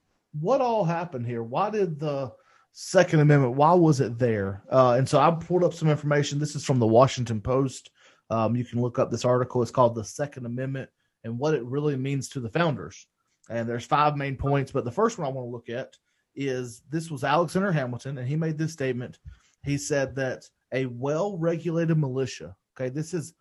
[0.40, 1.42] what all happened here.
[1.42, 2.32] Why did the
[2.72, 3.54] Second Amendment?
[3.54, 4.62] Why was it there?
[4.70, 6.38] Uh, and so I pulled up some information.
[6.38, 7.90] This is from the Washington Post.
[8.28, 9.62] Um, you can look up this article.
[9.62, 10.90] It's called "The Second Amendment
[11.24, 13.06] and what it really means to the founders."
[13.48, 15.96] And there's five main points, but the first one I want to look at
[16.34, 19.18] is this was Alexander Hamilton, and he made this statement.
[19.66, 22.56] He said that a well-regulated militia.
[22.76, 23.34] Okay, this is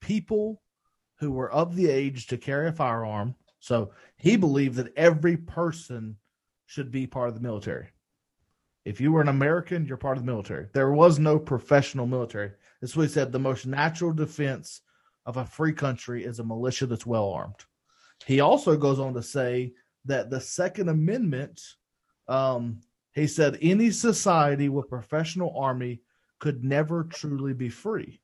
[0.00, 0.62] people
[1.18, 3.34] who were of the age to carry a firearm.
[3.60, 6.16] So he believed that every person
[6.66, 7.88] should be part of the military.
[8.84, 10.66] If you were an American, you're part of the military.
[10.72, 12.52] There was no professional military.
[12.80, 14.82] This is what he said the most natural defense
[15.26, 17.64] of a free country is a militia that's well armed.
[18.26, 19.72] He also goes on to say
[20.06, 21.60] that the Second Amendment,
[22.28, 22.80] um,
[23.14, 26.00] he said, any society with professional army
[26.38, 28.20] could never truly be free.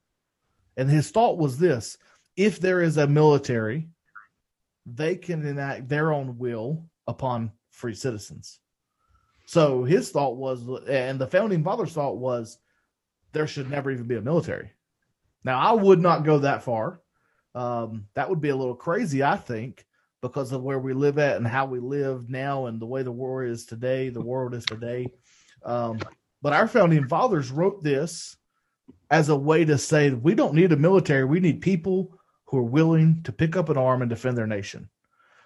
[0.76, 1.98] And his thought was this
[2.36, 3.88] if there is a military,
[4.84, 8.60] they can enact their own will upon free citizens.
[9.46, 12.58] So his thought was, and the founding fathers' thought was,
[13.32, 14.70] there should never even be a military.
[15.44, 17.00] Now, I would not go that far.
[17.54, 19.86] Um, that would be a little crazy, I think,
[20.22, 23.12] because of where we live at and how we live now and the way the
[23.12, 25.06] world is today, the world is today.
[25.64, 25.98] Um,
[26.42, 28.36] but our founding fathers wrote this
[29.10, 32.62] as a way to say we don't need a military, we need people who are
[32.62, 34.88] willing to pick up an arm and defend their nation.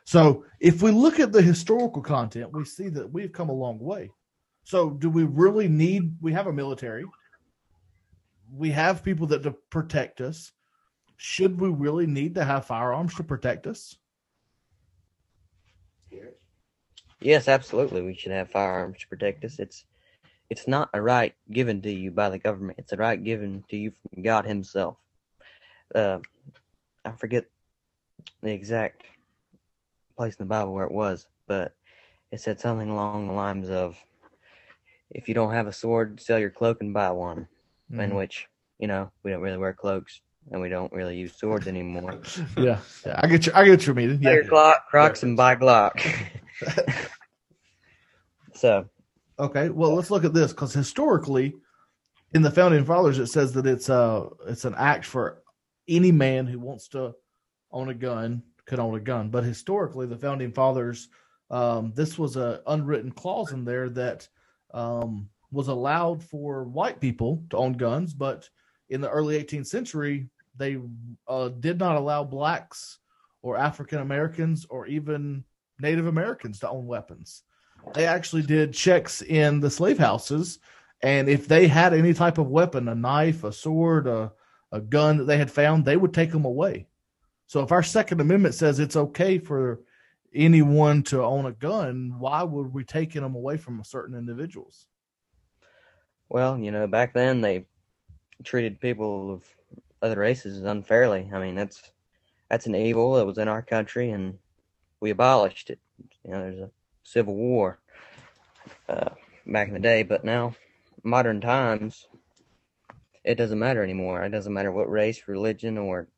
[0.04, 3.78] So if we look at the historical content, we see that we've come a long
[3.78, 4.10] way.
[4.64, 7.04] So do we really need we have a military?
[8.52, 10.52] We have people that to protect us.
[11.16, 13.96] Should we really need to have firearms to protect us?
[17.20, 18.02] Yes, absolutely.
[18.02, 19.58] We should have firearms to protect us.
[19.58, 19.84] It's
[20.48, 22.78] it's not a right given to you by the government.
[22.78, 24.96] It's a right given to you from God Himself.
[25.94, 26.18] Uh,
[27.04, 27.44] I forget
[28.42, 29.04] the exact
[30.16, 31.74] place in the Bible where it was, but
[32.32, 33.96] it said something along the lines of,
[35.10, 37.48] "If you don't have a sword, sell your cloak and buy one."
[37.90, 38.00] Mm-hmm.
[38.00, 38.46] In which,
[38.78, 42.20] you know, we don't really wear cloaks and we don't really use swords anymore.
[42.56, 43.52] yeah, yeah I get you.
[43.54, 44.22] I get your meaning.
[44.22, 46.00] Yeah, your Glock, Crocs, and buy Glock.
[48.60, 48.88] so
[49.40, 51.54] Okay, well, let's look at this because historically,
[52.34, 55.42] in the founding fathers, it says that it's a uh, it's an act for
[55.88, 57.14] any man who wants to
[57.72, 59.30] own a gun could own a gun.
[59.30, 61.08] But historically, the founding fathers,
[61.50, 64.28] um, this was a unwritten clause in there that
[64.74, 68.46] um, was allowed for white people to own guns, but
[68.90, 70.76] in the early 18th century, they
[71.26, 72.98] uh, did not allow blacks
[73.40, 75.44] or African Americans or even
[75.80, 77.42] Native Americans to own weapons
[77.94, 80.58] they actually did checks in the slave houses,
[81.02, 84.32] and if they had any type of weapon, a knife, a sword, a,
[84.72, 86.86] a gun that they had found, they would take them away.
[87.46, 89.80] So if our Second Amendment says it's okay for
[90.34, 94.86] anyone to own a gun, why would we taking them away from certain individuals?
[96.28, 97.66] Well, you know, back then they
[98.44, 99.44] treated people of
[100.00, 101.28] other races unfairly.
[101.32, 101.82] I mean, that's
[102.48, 104.38] that's an evil that was in our country, and
[105.00, 105.80] we abolished it.
[106.24, 106.70] You know, there's a
[107.02, 107.78] Civil War
[108.88, 109.10] uh,
[109.46, 110.54] back in the day, but now,
[111.02, 112.06] modern times,
[113.24, 114.22] it doesn't matter anymore.
[114.22, 116.08] It doesn't matter what race, religion, or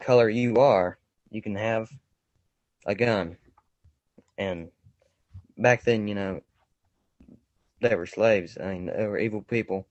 [0.00, 0.98] color you are.
[1.30, 1.90] You can have
[2.86, 3.36] a gun.
[4.36, 4.70] And
[5.56, 6.40] back then, you know,
[7.80, 8.58] they were slaves.
[8.60, 9.86] I mean, they were evil people,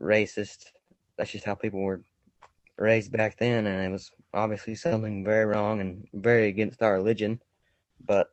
[0.00, 0.66] racist.
[1.16, 2.02] That's just how people were
[2.76, 7.40] raised back then, and it was obviously something very wrong and very against our religion.
[8.04, 8.30] But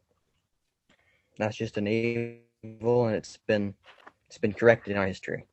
[1.38, 3.74] that's just an evil, and it's been
[4.28, 5.46] it's been corrected in our history.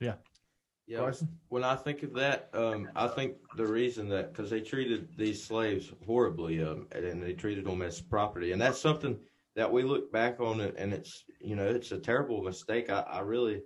[0.00, 0.14] Yeah.
[0.86, 1.12] Yeah.
[1.50, 5.42] When I think of that, um, I think the reason that because they treated these
[5.42, 9.16] slaves horribly, um, and they treated them as property, and that's something
[9.54, 12.90] that we look back on, it, and it's you know it's a terrible mistake.
[12.90, 13.62] I, I really,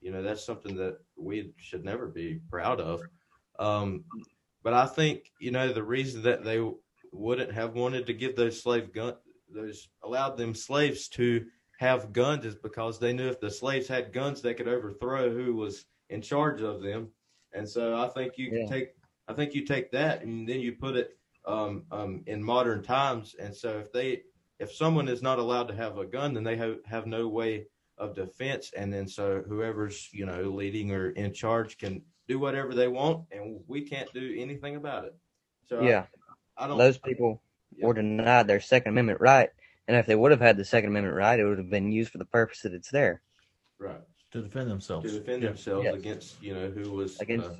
[0.00, 3.00] you know, that's something that we should never be proud of.
[3.58, 4.04] Um,
[4.62, 6.60] but I think you know the reason that they
[7.12, 9.14] wouldn't have wanted to give those slave gun
[9.52, 11.46] those allowed them slaves to
[11.78, 15.54] have guns is because they knew if the slaves had guns, they could overthrow who
[15.54, 17.08] was in charge of them.
[17.52, 18.66] And so I think you yeah.
[18.68, 18.88] take
[19.28, 23.36] I think you take that and then you put it um, um, in modern times.
[23.38, 24.22] And so if they
[24.58, 27.66] if someone is not allowed to have a gun, then they have, have no way
[27.96, 28.72] of defense.
[28.76, 33.24] And then so whoever's, you know, leading or in charge can do whatever they want
[33.30, 35.16] and we can't do anything about it.
[35.66, 36.06] So yeah,
[36.56, 37.40] I, I don't, those people
[37.76, 37.86] Yeah.
[37.86, 39.50] were denied their Second Amendment right,
[39.86, 42.10] and if they would have had the Second Amendment right, it would have been used
[42.10, 43.22] for the purpose that it's there.
[43.78, 44.00] right.
[44.30, 45.10] to defend themselves.
[45.10, 45.48] To defend Yeah.
[45.48, 45.94] themselves Yes.
[45.94, 47.54] against, you know, who was Against- uh,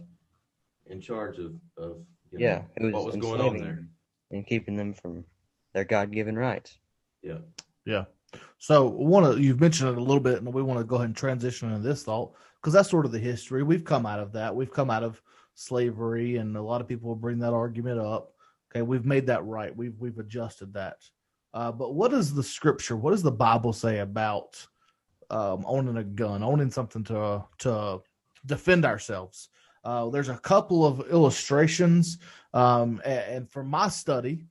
[0.87, 3.75] in charge of, of you Yeah, know, it was what was going on enslaving there.
[3.77, 3.91] them
[4.33, 5.25] and keeping them from
[5.73, 6.79] their God-given rights.
[7.23, 7.39] Yeah.
[7.87, 8.05] Yeah.
[8.59, 11.07] So one of you've mentioned it a little bit, and we want to go ahead
[11.07, 13.63] and transition into this thought because that's sort of the history.
[13.63, 14.55] We've come out of that.
[14.55, 15.23] We've come out of
[15.55, 18.35] slavery, and a lot of people will bring that argument up.
[18.71, 19.75] Okay, we've made that right.
[19.75, 20.99] We've we've adjusted that.
[21.55, 22.97] Uh, but what does the scripture?
[22.97, 24.65] What does the Bible say about
[25.31, 28.03] um, owning a gun, owning something to to
[28.47, 29.49] defend ourselves?
[29.85, 32.19] Uh, there's a couple of illustrations,
[32.53, 34.45] um, and, and from my study,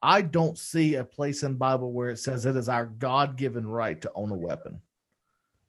[0.00, 4.00] I don't see a place in Bible where it says it is our God-given right
[4.02, 4.80] to own a weapon.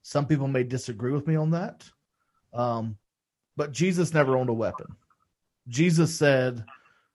[0.03, 1.89] Some people may disagree with me on that,
[2.53, 2.97] um,
[3.55, 4.87] but Jesus never owned a weapon.
[5.67, 6.63] Jesus said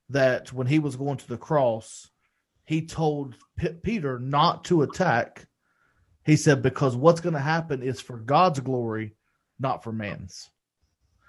[0.09, 2.09] that when he was going to the cross,
[2.65, 5.47] he told P- Peter not to attack.
[6.25, 9.15] He said because what's going to happen is for God's glory,
[9.59, 10.49] not for man's.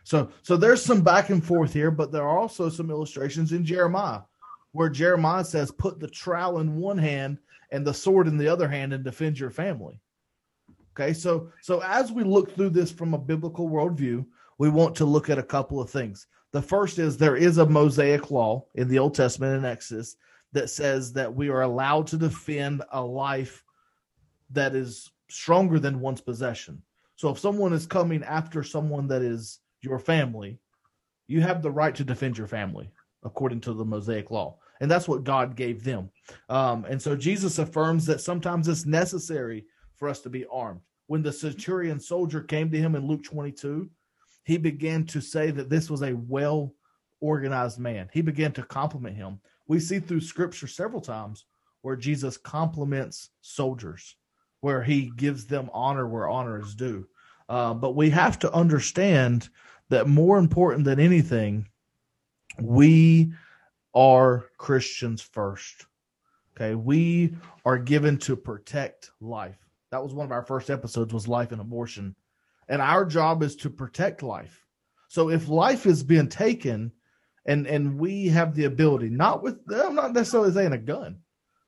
[0.05, 3.65] So, so there's some back and forth here, but there are also some illustrations in
[3.65, 4.21] Jeremiah
[4.73, 7.39] where Jeremiah says, "Put the trowel in one hand
[7.71, 10.01] and the sword in the other hand, and defend your family."
[10.93, 14.27] Okay, so so as we look through this from a biblical worldview,
[14.59, 16.27] we want to look at a couple of things.
[16.55, 20.15] The first is there is a Mosaic law in the Old Testament in Exodus
[20.53, 23.65] that says that we are allowed to defend a life
[24.51, 26.81] that is stronger than one's possession.
[27.17, 30.61] So if someone is coming after someone that is your family,
[31.27, 32.89] you have the right to defend your family
[33.25, 34.57] according to the Mosaic law.
[34.81, 36.09] And that's what God gave them.
[36.49, 39.65] Um, and so Jesus affirms that sometimes it's necessary
[39.97, 40.83] for us to be armed.
[41.09, 43.91] When the centurion soldier came to him in Luke 22,
[44.45, 46.75] he began to say that this was a well
[47.21, 48.09] organized man.
[48.13, 49.41] He began to compliment him.
[49.67, 51.47] We see through scripture several times
[51.83, 54.17] where Jesus compliments soldiers,
[54.61, 57.07] where he gives them honor where honor is due.
[57.49, 59.49] Uh, but we have to understand
[59.91, 61.69] that more important than anything,
[62.61, 63.33] we
[63.95, 65.87] are Christians first.
[66.57, 69.59] Okay, we are given to protect life.
[69.91, 72.15] That was one of our first episodes was life and abortion.
[72.69, 74.65] And our job is to protect life.
[75.09, 76.93] So if life is being taken
[77.47, 81.19] and and we have the ability, not with I'm not necessarily saying a gun.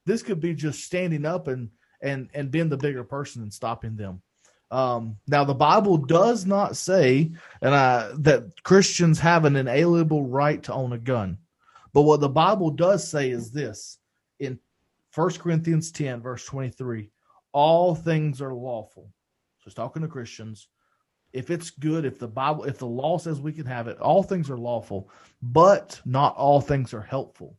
[0.04, 3.96] This could be just standing up and and and being the bigger person and stopping
[3.96, 4.22] them.
[4.70, 7.30] Um, now the Bible does not say
[7.62, 11.38] and I, that Christians have an inalienable right to own a gun.
[11.92, 13.98] But what the Bible does say is this
[14.40, 14.58] in
[15.14, 17.10] 1 Corinthians 10, verse 23
[17.56, 19.08] all things are lawful.
[19.60, 20.68] So it's talking to Christians.
[21.36, 24.22] If it's good, if the Bible, if the law says we can have it, all
[24.22, 25.10] things are lawful,
[25.42, 27.56] but not all things are helpful.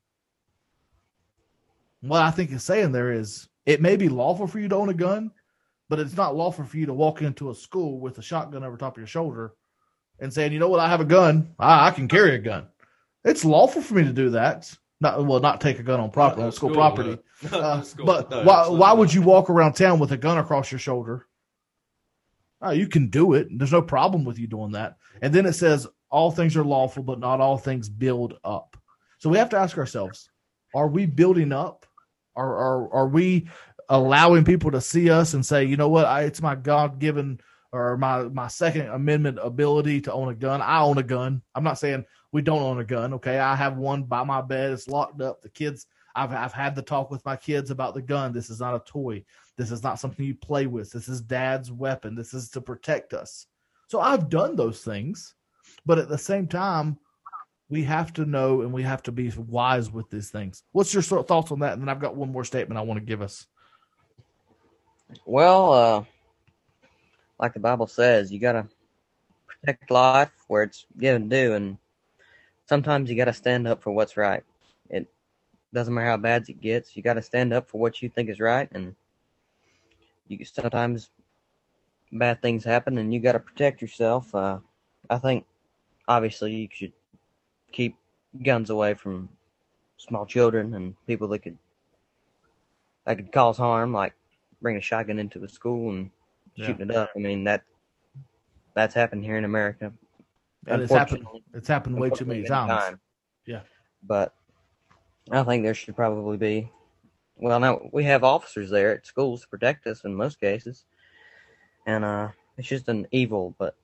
[2.01, 4.89] What I think is saying there is it may be lawful for you to own
[4.89, 5.31] a gun,
[5.89, 8.77] but it's not lawful for you to walk into a school with a shotgun over
[8.77, 9.53] top of your shoulder
[10.19, 11.53] and saying, you know what, I have a gun.
[11.59, 12.67] I, I can carry a gun.
[13.23, 14.73] It's lawful for me to do that.
[14.99, 17.19] Not well, not take a gun on property on school, property.
[17.51, 17.59] no.
[17.59, 18.05] Uh, school.
[18.05, 21.27] but No, why why would you walk around town with a gun across your shoulder?
[22.61, 23.47] Oh, you can do it.
[23.51, 24.97] There's no problem with you doing that.
[25.21, 28.77] And then it says all things are lawful, but not all things build up.
[29.19, 30.29] So we have to ask ourselves:
[30.75, 31.85] Are we building up?
[32.35, 33.47] Are are are we
[33.89, 37.39] allowing people to see us and say, you know what, I, it's my God given
[37.71, 40.61] or my my Second Amendment ability to own a gun.
[40.61, 41.41] I own a gun.
[41.55, 43.13] I'm not saying we don't own a gun.
[43.15, 44.71] Okay, I have one by my bed.
[44.71, 45.41] It's locked up.
[45.41, 45.85] The kids.
[46.15, 48.33] I've I've had the talk with my kids about the gun.
[48.33, 49.23] This is not a toy.
[49.57, 50.91] This is not something you play with.
[50.91, 52.15] This is dad's weapon.
[52.15, 53.47] This is to protect us.
[53.87, 55.33] So I've done those things,
[55.85, 56.97] but at the same time,
[57.69, 60.63] we have to know and we have to be wise with these things.
[60.71, 61.73] What's your thoughts on that?
[61.73, 63.47] And then I've got one more statement I want to give us.
[65.25, 66.03] Well, uh,
[67.39, 68.67] like the Bible says, you gotta
[69.47, 71.77] protect life where it's given due, and
[72.67, 74.43] sometimes you gotta stand up for what's right.
[74.89, 75.07] It
[75.73, 76.95] doesn't matter how bad it gets.
[76.95, 78.95] You gotta stand up for what you think is right, and
[80.27, 81.09] you sometimes
[82.11, 84.33] bad things happen, and you gotta protect yourself.
[84.33, 84.59] Uh,
[85.09, 85.45] I think
[86.07, 86.93] obviously you should
[87.71, 87.95] keep
[88.43, 89.29] guns away from
[89.97, 91.57] small children and people that could
[93.05, 94.13] that could cause harm, like
[94.61, 96.11] bringing a shotgun into a school and
[96.55, 96.67] Yeah.
[96.67, 97.09] shooting it up.
[97.15, 97.63] I mean that
[98.73, 99.93] that's happened here in America.
[100.67, 101.25] And it's happened.
[101.53, 102.69] It's happened way too many times.
[102.69, 102.99] times.
[103.45, 103.61] Yeah.
[104.03, 104.33] But
[105.31, 106.71] I think there should probably be
[107.39, 110.85] well, now we have officers there at schools to protect us in most cases,
[111.85, 113.55] and uh, it's just an evil.
[113.57, 113.75] But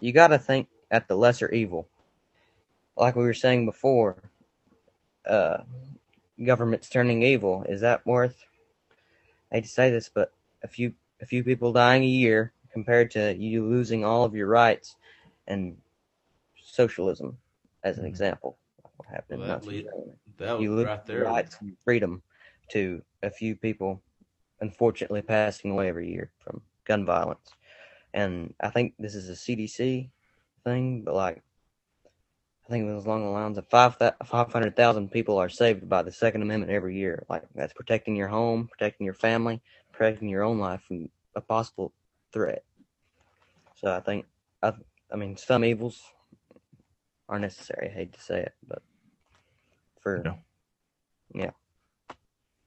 [0.00, 1.88] you got to think at the lesser evil.
[2.96, 4.16] Like we were saying before,
[5.26, 5.58] uh,
[6.44, 7.64] government's turning evil.
[7.68, 8.44] Is that worth?
[9.50, 13.10] I hate to say this, but a few a few people dying a year compared
[13.12, 14.96] to you losing all of your rights
[15.46, 15.76] and
[16.62, 17.38] socialism,
[17.82, 18.08] as an mm-hmm.
[18.08, 18.58] example,
[18.96, 19.86] what happened well, that lead,
[20.38, 21.24] that you lose right there.
[21.24, 22.22] rights and freedom
[22.70, 24.02] to a few people,
[24.60, 27.50] unfortunately passing away every year from gun violence.
[28.14, 30.10] And I think this is a CDC
[30.64, 31.42] thing, but like
[32.68, 36.42] I think it was along the lines of 500,000 people are saved by the Second
[36.42, 37.24] Amendment every year.
[37.28, 39.62] Like that's protecting your home, protecting your family,
[39.92, 41.94] protecting your own life from a possible
[42.30, 42.64] threat.
[43.76, 44.26] So I think,
[44.62, 44.74] I,
[45.10, 46.02] I mean, some evils
[47.28, 47.88] are necessary.
[47.88, 48.82] I hate to say it, but
[50.00, 50.38] for, no.
[51.34, 51.50] yeah.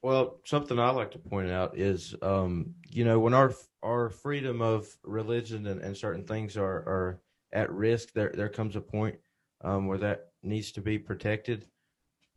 [0.01, 3.53] Well, something I like to point out is, um, you know, when our
[3.83, 7.21] our freedom of religion and, and certain things are, are
[7.53, 9.17] at risk, there there comes a point
[9.63, 11.65] um, where that needs to be protected.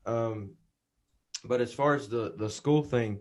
[0.05, 0.51] Um,
[1.45, 3.21] but as far as the the school thing,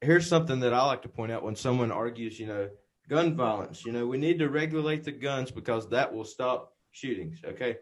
[0.00, 2.68] here's something that I like to point out when someone argues, you know,
[3.08, 3.84] gun violence.
[3.84, 7.40] You know, we need to regulate the guns because that will stop shootings.
[7.44, 7.76] Okay,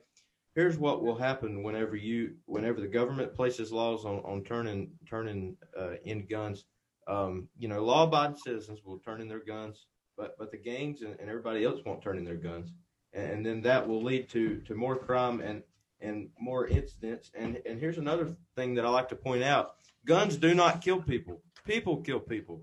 [0.55, 5.57] here's what will happen whenever you whenever the government places laws on on turning turning
[5.79, 6.65] uh, in guns.
[7.07, 9.87] Um, you know, law-abiding citizens will turn in their guns,
[10.17, 12.73] but but the gangs and, and everybody else won't turn in their guns
[13.15, 15.63] and then that will lead to to more crime and
[16.01, 17.31] and more incidents.
[17.35, 21.01] And and here's another thing that I like to point out: guns do not kill
[21.01, 21.41] people.
[21.65, 22.63] People kill people.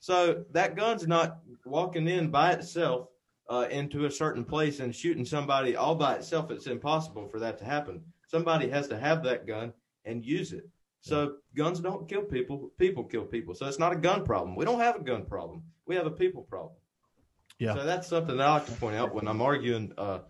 [0.00, 3.08] So that gun's not walking in by itself
[3.48, 6.50] uh, into a certain place and shooting somebody all by itself.
[6.50, 8.02] It's impossible for that to happen.
[8.28, 9.72] Somebody has to have that gun
[10.04, 10.68] and use it.
[11.00, 12.72] So guns don't kill people.
[12.78, 13.54] People kill people.
[13.54, 14.56] So it's not a gun problem.
[14.56, 15.62] We don't have a gun problem.
[15.86, 16.74] We have a people problem.
[17.58, 17.74] Yeah.
[17.74, 20.20] So that's something that I like to point out when I'm arguing uh,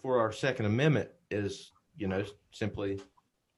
[0.00, 3.00] for our Second Amendment is, you know, simply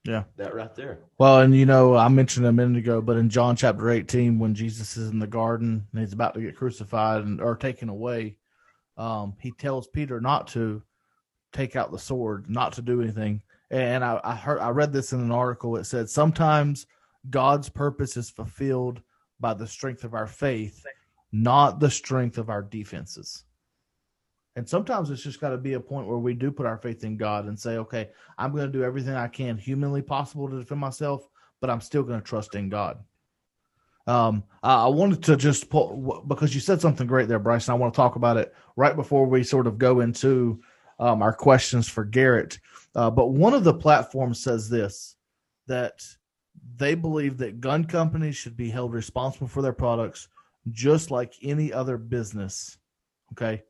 [0.05, 0.25] yeah.
[0.37, 1.01] That right there.
[1.19, 4.55] Well, and you know, I mentioned a minute ago, but in John chapter 18, when
[4.55, 8.37] Jesus is in the garden and he's about to get crucified and or taken away,
[8.97, 10.83] um, he tells Peter not to
[11.53, 13.43] take out the sword, not to do anything.
[13.71, 15.77] And I, I heard I read this in an article.
[15.77, 16.87] It said sometimes
[17.31, 19.01] God's purpose is fulfilled
[19.41, 20.85] by the strength of our faith
[21.33, 23.45] not the strength of our defenses.
[24.55, 27.05] And sometimes it's just got to be a point where we do put our faith
[27.05, 30.59] in God and say, okay, I'm going to do everything I can humanly possible to
[30.59, 31.27] defend myself,
[31.63, 33.03] but I'm still going to trust in God.
[34.07, 37.69] Um, I wanted to just pull because you said something great there, Bryce.
[37.69, 40.61] And I want to talk about it right before we sort of go into
[40.99, 42.59] um, our questions for Garrett.
[42.95, 45.17] Uh, but one of the platforms says this
[45.67, 46.03] that
[46.77, 50.29] they believe that gun companies should be held responsible for their products
[50.71, 52.79] just like any other business.
[53.33, 53.63] Okay.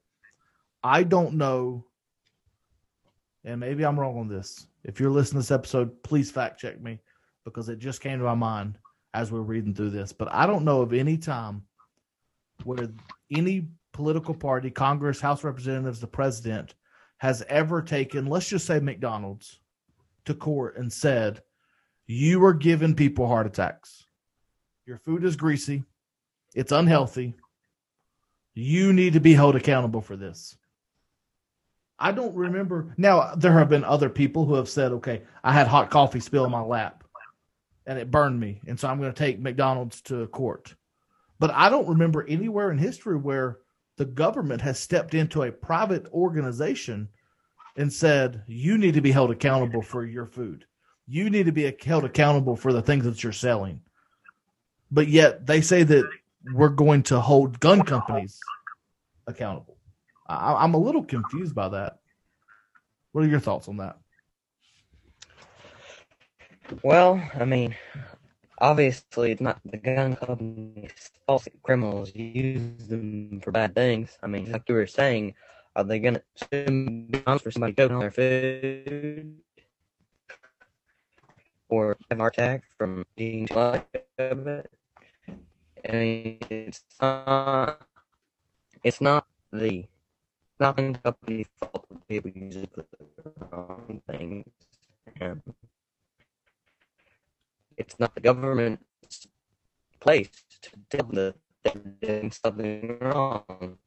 [0.85, 1.87] I don't know,
[3.45, 4.67] and maybe I'm wrong on this.
[4.85, 6.99] If you're listening to this episode, please fact check me
[7.45, 8.79] because it just came to my mind
[9.15, 10.13] as we're reading through this.
[10.13, 11.63] But I don't know of any time
[12.65, 12.89] where
[13.31, 16.75] any political party, Congress, House Representatives, the president
[17.19, 19.61] has ever taken, let's just say McDonald's,
[20.25, 21.43] to court and said,
[22.07, 24.07] You are giving people heart attacks.
[24.87, 25.85] Your food is greasy.
[26.55, 27.35] It's unhealthy.
[28.55, 30.57] You need to be held accountable for this.
[31.99, 32.95] I don't remember.
[32.99, 36.45] Now, there have been other people who have said, okay, I had hot coffee spill
[36.45, 37.02] in my lap
[37.87, 38.61] and it burned me.
[38.67, 40.75] And so I'm going to take McDonald's to court.
[41.39, 43.59] But I don't remember anywhere in history where
[43.97, 47.09] the government has stepped into a private organization
[47.77, 50.65] and said, you need to be held accountable for your food.
[51.07, 53.81] You need to be held accountable for the things that you're selling.
[54.91, 56.09] But yet they say that
[56.53, 58.39] we're going to hold gun companies
[59.27, 59.77] accountable.
[60.27, 61.99] I, am a little confused by that.
[63.13, 63.99] What are your thoughts on that?
[66.81, 67.77] Well, I mean,
[68.59, 74.17] obviously, it's not the gun companies' fault criminals use them for bad things.
[74.23, 75.35] I mean, like you were saying,
[75.77, 79.41] are they going to sue for somebody choking on their food?
[81.69, 83.87] Or have heart attack from eating too much
[84.19, 84.71] of it?
[85.89, 87.83] I mean, it's not.
[88.83, 89.87] It's not the
[90.61, 94.47] not the company's fault that people use it for the wrong things,
[95.21, 95.43] and
[97.83, 99.27] it's not the government's
[100.01, 100.29] place
[100.63, 103.79] to tell them that they're doing something wrong.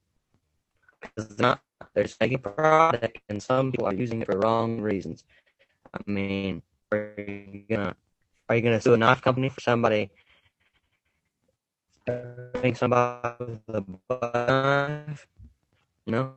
[1.01, 1.61] Because not.
[1.93, 5.23] They're just product, and some people are using it for wrong reasons.
[5.93, 7.95] I mean, are you gonna
[8.49, 10.09] Are you to sue a knife company for somebody
[12.05, 15.27] think somebody with a knife?
[16.07, 16.33] No.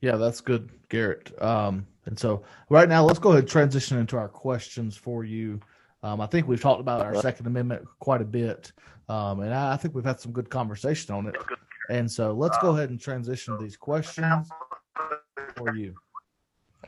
[0.00, 1.40] Yeah, that's good, Garrett.
[1.42, 5.60] Um, and so right now, let's go ahead and transition into our questions for you.
[6.02, 8.72] Um, I think we've talked about our Second Amendment quite a bit,
[9.08, 11.36] um, and I, I, think we've had some good conversation on it.
[11.90, 14.48] And so let's go ahead and transition to these questions
[15.56, 15.94] for you.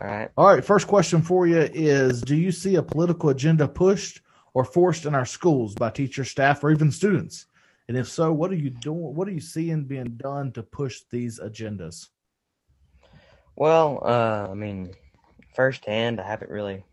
[0.00, 0.30] All right.
[0.36, 0.64] All right.
[0.64, 4.20] First question for you is: Do you see a political agenda pushed
[4.54, 7.46] or forced in our schools by teachers, staff, or even students?
[7.88, 9.14] And if so, what are you doing?
[9.14, 12.08] What are you seeing being done to push these agendas?
[13.56, 14.92] Well, uh, I mean,
[15.54, 16.84] firsthand, I haven't really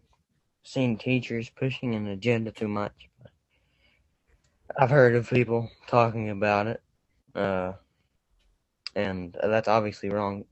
[0.67, 3.09] seen teachers pushing an agenda too much.
[4.77, 6.81] I've heard of people talking about it,
[7.33, 7.73] uh,
[8.93, 10.43] and that's obviously wrong.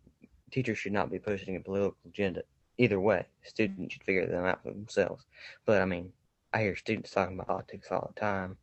[0.51, 2.43] Teachers should not be pushing a political agenda
[2.77, 3.25] either way.
[3.43, 5.25] Students should figure them out for themselves.
[5.65, 6.13] But I mean,
[6.53, 8.57] I hear students talking about politics all the time.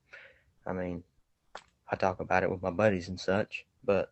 [0.66, 1.04] I mean,
[1.90, 4.10] I talk about it with my buddies and such, but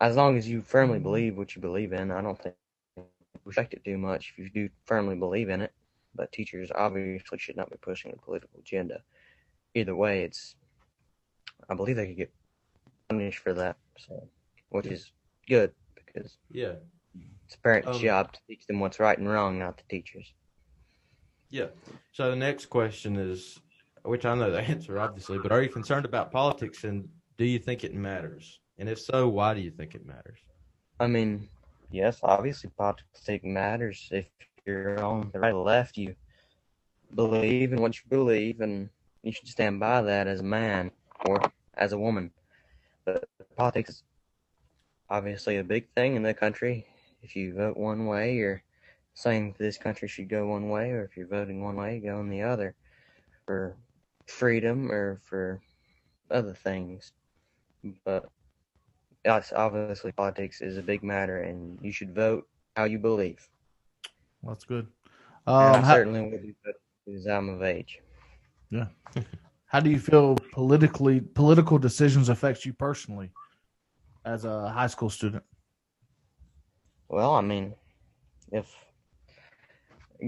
[0.00, 2.54] as long as you firmly believe what you believe in, I don't think
[3.44, 5.72] respect it too much if you do firmly believe in it.
[6.14, 9.02] But teachers obviously should not be pushing a political agenda.
[9.74, 10.54] Either way, it's
[11.68, 12.32] I believe they could get
[13.08, 14.28] punished for that, so
[14.70, 15.12] which is
[15.48, 16.74] good because yeah,
[17.44, 20.32] it's a parent's um, job to teach them what's right and wrong, not the teachers.
[21.50, 21.66] Yeah.
[22.12, 23.60] So the next question is,
[24.04, 27.08] which I know the answer obviously, but are you concerned about politics and
[27.38, 28.60] do you think it matters?
[28.78, 30.38] And if so, why do you think it matters?
[30.98, 31.48] I mean,
[31.90, 34.08] yes, obviously politics matters.
[34.10, 34.26] If
[34.64, 36.14] you're on the right or left, you
[37.14, 38.88] believe in what you believe, and
[39.22, 40.90] you should stand by that as a man
[41.26, 41.40] or
[41.74, 42.30] as a woman.
[43.04, 44.02] But politics is
[45.08, 46.86] obviously a big thing in the country.
[47.22, 48.62] If you vote one way, you're
[49.14, 52.28] saying this country should go one way, or if you're voting one way, go in
[52.28, 52.74] the other
[53.44, 53.76] for
[54.26, 55.60] freedom or for
[56.30, 57.12] other things.
[58.04, 58.28] But
[59.26, 62.46] obviously politics is a big matter, and you should vote
[62.76, 63.48] how you believe.
[64.42, 64.86] That's good.
[65.46, 66.54] Um, I certainly will do
[67.06, 68.00] because I'm of age.
[68.70, 68.86] Yeah.
[69.66, 73.30] how do you feel politically political decisions affect you personally
[74.24, 75.44] as a high school student?
[77.08, 77.74] Well, I mean,
[78.50, 78.74] if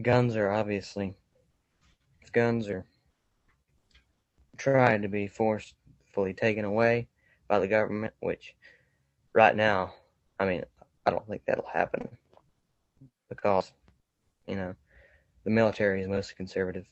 [0.03, 1.15] guns are obviously
[2.21, 2.85] if guns are
[4.57, 7.09] trying to be forcefully taken away
[7.49, 8.55] by the government, which
[9.33, 9.95] right now,
[10.39, 10.65] I mean,
[11.07, 12.09] I don't think that'll happen
[13.29, 13.73] because,
[14.47, 14.75] you know,
[15.45, 16.87] the military is mostly conservative,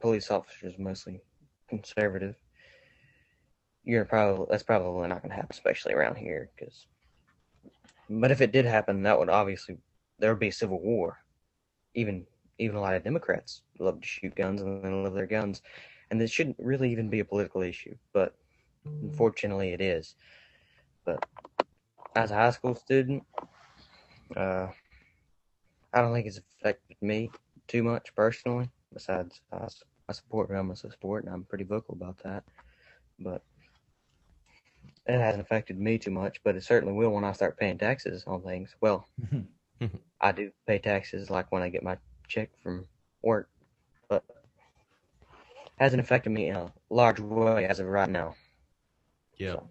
[0.00, 1.20] police officers mostly
[1.68, 2.36] conservative.
[3.84, 6.86] You're probably that's probably not going to happen, especially around here, because.
[8.10, 9.76] But if it did happen, that would obviously
[10.18, 11.18] there would be a civil war
[11.94, 12.26] even
[12.58, 15.62] even a lot of Democrats love to shoot guns and they love their guns,
[16.10, 18.34] and this shouldn't really even be a political issue, but
[18.86, 19.08] mm-hmm.
[19.08, 20.14] unfortunately it is.
[21.08, 21.24] But
[22.14, 23.24] as a high school student,
[24.36, 24.66] uh,
[25.94, 27.30] I don't think it's affected me
[27.66, 28.68] too much personally.
[28.92, 29.68] Besides, I,
[30.08, 32.44] I support regardless of sport, and I'm pretty vocal about that.
[33.18, 33.42] But
[35.06, 38.24] it hasn't affected me too much, but it certainly will when I start paying taxes
[38.26, 38.76] on things.
[38.82, 39.08] Well,
[40.20, 41.96] I do pay taxes like when I get my
[42.28, 42.86] check from
[43.22, 43.48] work,
[44.10, 44.24] but
[45.78, 48.34] hasn't affected me in a large way as of right now.
[49.38, 49.54] Yeah.
[49.54, 49.70] So,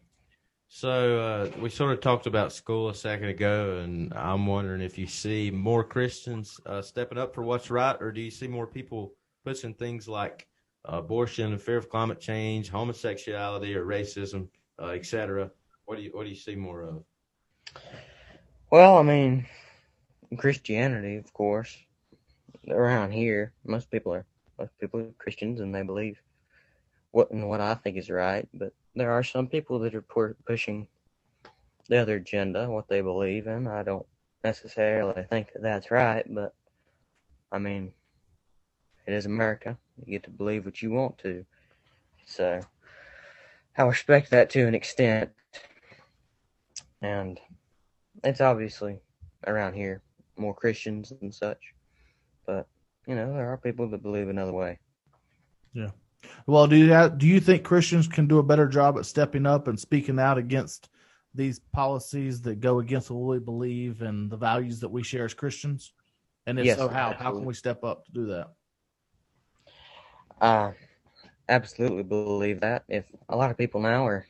[0.68, 4.97] so uh, we sort of talked about school a second ago, and I'm wondering if
[4.97, 8.68] you see more Christians uh, stepping up for what's right, or do you see more
[8.68, 9.13] people
[9.45, 10.47] pushing things like
[10.86, 14.47] abortion, fear of climate change, homosexuality, or racism,
[14.82, 15.49] uh, etc.
[15.86, 17.03] What do you what do you see more of?
[18.72, 19.45] Well, I mean,
[20.38, 21.78] Christianity, of course,
[22.70, 24.26] around here, most people are
[24.59, 26.20] most people are Christians and they believe
[27.18, 28.47] what and what I think is right.
[28.53, 30.88] But there are some people that are pushing
[31.89, 33.68] the other agenda, what they believe in.
[33.68, 34.05] I don't
[34.43, 36.53] necessarily think that that's right, but
[37.51, 37.91] I mean,
[39.07, 39.80] it is America.
[40.05, 41.43] You get to believe what you want to.
[42.28, 42.61] So
[43.76, 45.32] I respect that to an extent.
[47.01, 47.39] And
[48.24, 48.99] it's obviously
[49.47, 50.03] around here
[50.38, 51.74] more Christians and such.
[52.45, 52.68] But
[53.07, 54.78] you know, there are people that believe another way.
[55.74, 55.89] Yeah.
[56.45, 59.45] Well, do you have, do you think Christians can do a better job at stepping
[59.45, 60.89] up and speaking out against
[61.36, 65.34] these policies that go against what we believe and the values that we share as
[65.34, 65.93] Christians?
[66.45, 67.24] And if yes, so, how absolutely.
[67.24, 68.47] how can we step up to do that?
[70.39, 70.72] I
[71.49, 72.84] absolutely believe that.
[72.88, 74.26] If a lot of people now are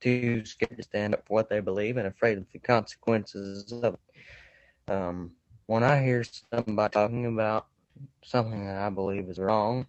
[0.00, 3.94] too scared to stand up for what they believe and afraid of the consequences of
[3.94, 4.92] it.
[4.92, 5.32] Um,
[5.66, 7.68] when I hear somebody talking about
[8.22, 9.86] something that I believe is wrong,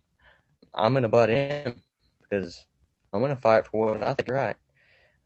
[0.76, 1.76] I'm gonna butt in
[2.22, 2.66] because
[3.14, 4.56] I'm gonna fight for what I think is right,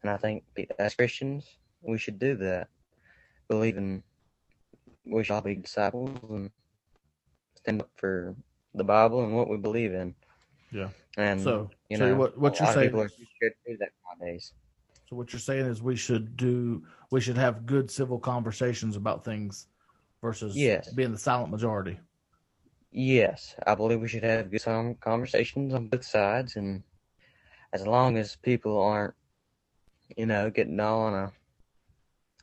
[0.02, 0.44] and I think
[0.78, 1.46] as Christians
[1.82, 2.68] we should do that,
[3.48, 4.02] Believe in
[5.04, 6.50] we shall be disciples and
[7.56, 8.36] stand up for
[8.74, 10.14] the Bible and what we believe in.
[10.70, 10.90] Yeah.
[11.16, 13.88] And So, you so know, what, what a you're saying is, scared do that
[14.20, 14.52] nowadays.
[15.08, 19.24] so what you're saying is we should do we should have good civil conversations about
[19.24, 19.66] things
[20.22, 20.92] versus Yes.
[20.92, 21.98] being the silent majority.
[22.92, 26.82] Yes, I believe we should have good some conversations on both sides, and
[27.72, 29.14] as long as people aren't,
[30.16, 31.32] you know, getting all in a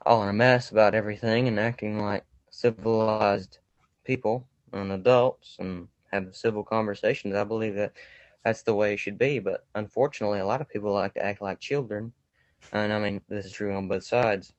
[0.05, 3.59] all in a mess about everything and acting like civilized
[4.03, 7.93] people and adults and have civil conversations, I believe that
[8.43, 9.39] that's the way it should be.
[9.39, 12.13] But unfortunately, a lot of people like to act like children,
[12.71, 14.53] and I mean this is true on both sides.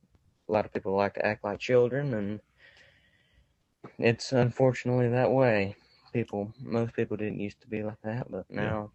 [0.49, 2.41] A lot of people like to act like children, and
[3.98, 5.74] it's unfortunately that way.
[6.12, 8.90] People, most people didn't used to be like that, but now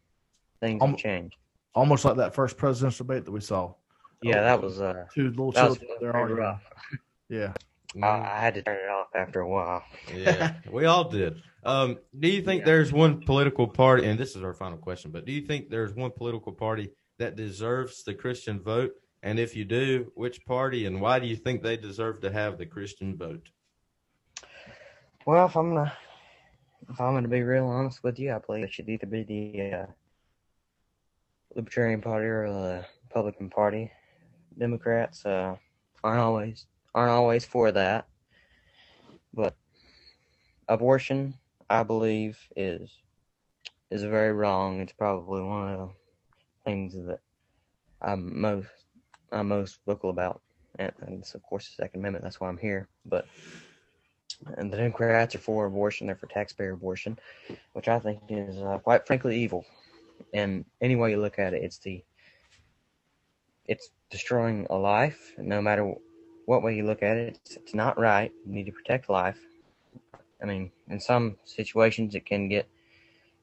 [0.59, 1.35] things Um, have changed.
[1.75, 3.73] Almost like that first presidential debate that we saw.
[4.21, 5.97] Yeah, that was uh, Two little that was children.
[6.01, 6.41] They're very arguing.
[6.41, 6.63] rough.
[7.29, 7.53] Yeah.
[8.01, 9.83] I, I had to turn it off after a while.
[10.13, 11.41] yeah, we all did.
[11.63, 12.65] Um, do you think Yeah.
[12.65, 15.93] there's one political party, and this is our final question, but do you think there's
[15.93, 18.91] one political party that deserves the Christian vote?
[19.21, 22.57] And if you do, which party and why do you think they deserve to have
[22.57, 23.47] the Christian vote?
[25.25, 25.93] Well, if I'm gonna,
[26.89, 29.71] if I'm gonna be real honest with you, I believe it should either be the
[29.71, 29.85] uh,
[31.55, 33.89] Libertarian Party or the Republican Party.
[34.57, 35.55] Democrats uh,
[36.03, 38.05] aren't always aren't always for that,
[39.33, 39.55] but
[40.67, 41.35] abortion,
[41.69, 42.91] I believe, is
[43.91, 44.81] is very wrong.
[44.81, 45.89] It's probably one of the
[46.65, 47.21] things that
[48.01, 48.67] I'm most
[49.31, 50.41] I'm most vocal about,
[50.77, 52.23] and, and it's of course the Second Amendment.
[52.25, 53.25] That's why I'm here, but
[54.57, 56.07] and the Democrats are for abortion.
[56.07, 57.17] They're for taxpayer abortion,
[57.73, 59.65] which I think is uh, quite frankly evil.
[60.33, 62.03] And any way you look at it, it's the
[63.65, 65.33] it's destroying a life.
[65.37, 65.93] No matter
[66.45, 68.31] what way you look at it, it's, it's not right.
[68.45, 69.39] You need to protect life.
[70.41, 72.67] I mean, in some situations, it can get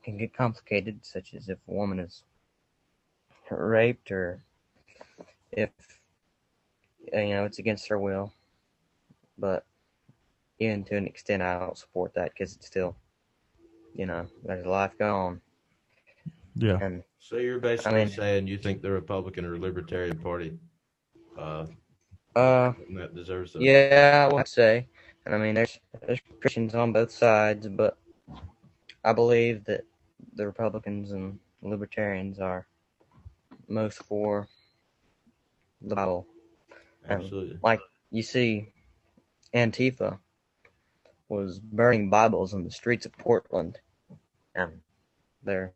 [0.03, 2.23] can get complicated, such as if a woman is
[3.51, 4.43] raped or
[5.53, 5.71] if
[7.13, 8.33] you know it's against her will.
[9.39, 9.65] But
[10.61, 12.95] even to an extent, I don't support that because it's still,
[13.95, 15.41] you know, there's life gone,
[16.55, 16.79] Yeah.
[16.81, 20.59] and So you're basically I mean- saying you think the Republican or Libertarian Party
[21.39, 21.67] uh,
[22.37, 24.87] uh, that deserves the yeah, I would say,
[25.25, 27.97] and I mean, there's there's Christians on both sides, but
[29.05, 29.85] I believe that
[30.35, 32.67] the Republicans and Libertarians are
[33.69, 34.49] most for
[35.83, 36.27] the Bible.
[37.09, 37.59] absolutely.
[37.63, 37.81] Like
[38.11, 38.73] you see,
[39.55, 40.19] Antifa
[41.31, 43.78] was burning Bibles in the streets of Portland,
[44.55, 44.72] and
[45.45, 45.72] they're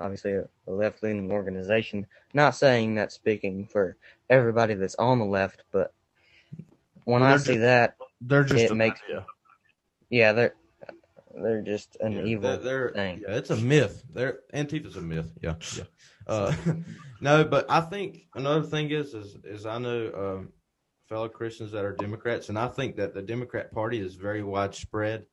[0.00, 2.06] obviously a, a left-leaning organization.
[2.32, 3.96] Not saying that speaking for
[4.30, 5.92] everybody that's on the left, but
[7.04, 9.26] when I They're see just- that, They're just It makes- idea.
[10.08, 10.54] yeah, they're
[11.38, 13.20] they're just an Yeah, evil they're- they're- thing.
[13.28, 14.02] Yeah, it's a myth.
[14.14, 15.30] They're Antifa's a myth.
[15.42, 15.84] Yeah, yeah.
[16.26, 16.52] Uh,
[17.20, 20.52] no, but I think another thing is is is I know um,
[21.08, 25.24] fellow Christians that are Democrats, and I think that the Democrat Party is very widespread.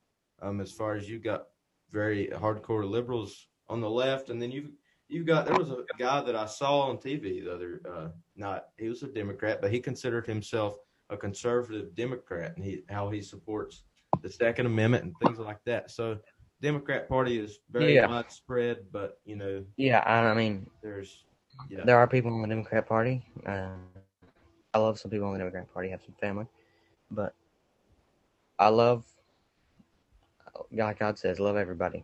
[0.42, 1.46] Um, as far as you got
[1.92, 4.72] very hardcore liberals on the left, and then you
[5.10, 8.62] you got there was a guy that I saw on TV the other uh, night.
[8.78, 10.78] He was a Democrat, but he considered himself
[11.10, 13.84] a conservative Democrat, and he how he supports
[14.22, 15.92] the Second Amendment and things like that.
[15.92, 16.18] So,
[16.62, 18.08] Democrat Party is very Yeah.
[18.08, 21.26] widespread, but you know, Yeah, I, I mean, there's
[21.70, 23.24] yeah, there are people in the Democrat Party.
[23.46, 23.76] Uh,
[24.74, 25.90] I love some people in the Democrat Party.
[25.90, 26.48] Have some family,
[27.12, 27.34] but
[28.60, 29.06] I love,
[30.72, 32.04] like God says, love everybody.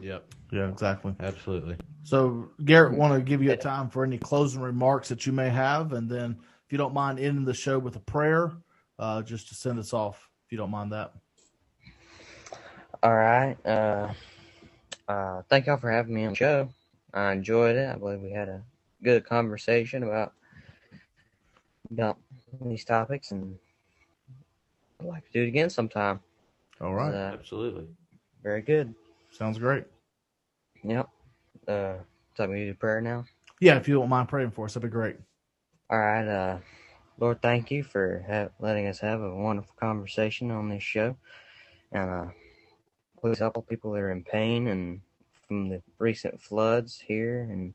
[0.00, 1.14] yep, Yeah, exactly.
[1.20, 1.76] absolutely.
[2.04, 5.50] So, Garrett, want to give you a time for any closing remarks that you may
[5.50, 8.52] have, and then if you don't mind ending the show with a prayer,
[8.98, 11.12] uh, just to send us off, if you don't mind that.
[13.02, 13.56] All right.
[13.64, 14.12] Uh,
[15.08, 16.68] uh, thank y'all for having me on the show.
[17.14, 17.88] I enjoyed it.
[17.94, 18.62] I believe we had a
[19.02, 20.34] good conversation about
[21.90, 22.18] about
[22.64, 23.56] these topics, and
[25.00, 26.20] I'd like to do it again sometime.
[26.80, 27.86] All right, Uh, Absolutely.
[28.42, 28.94] very good.
[29.32, 29.84] sounds great.
[30.82, 31.08] Yep.
[31.68, 31.94] Uh,
[32.36, 33.24] so we do prayer now.
[33.60, 35.16] Yeah, if you don't mind praying for us, that'd be great.
[35.90, 36.26] All right.
[36.26, 36.58] Uh,
[37.18, 41.16] Lord, thank you for ha- letting us have a wonderful conversation on this show,
[41.92, 42.26] and uh,
[43.20, 45.00] please help all people that are in pain and
[45.46, 47.74] from the recent floods here and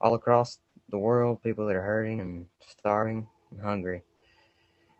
[0.00, 0.58] all across
[0.90, 4.02] the world, people that are hurting and starving and hungry,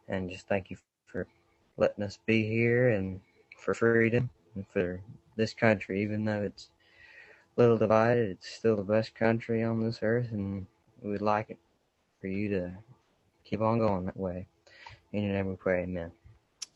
[0.09, 0.76] and just thank you
[1.07, 1.26] for
[1.76, 3.20] letting us be here and
[3.59, 5.01] for freedom and for
[5.37, 6.70] this country, even though it's
[7.57, 10.66] a little divided, it's still the best country on this earth, and
[11.03, 11.59] we would like it
[12.20, 12.72] for you to
[13.45, 14.47] keep on going that way.
[15.12, 16.11] In your name we pray, amen.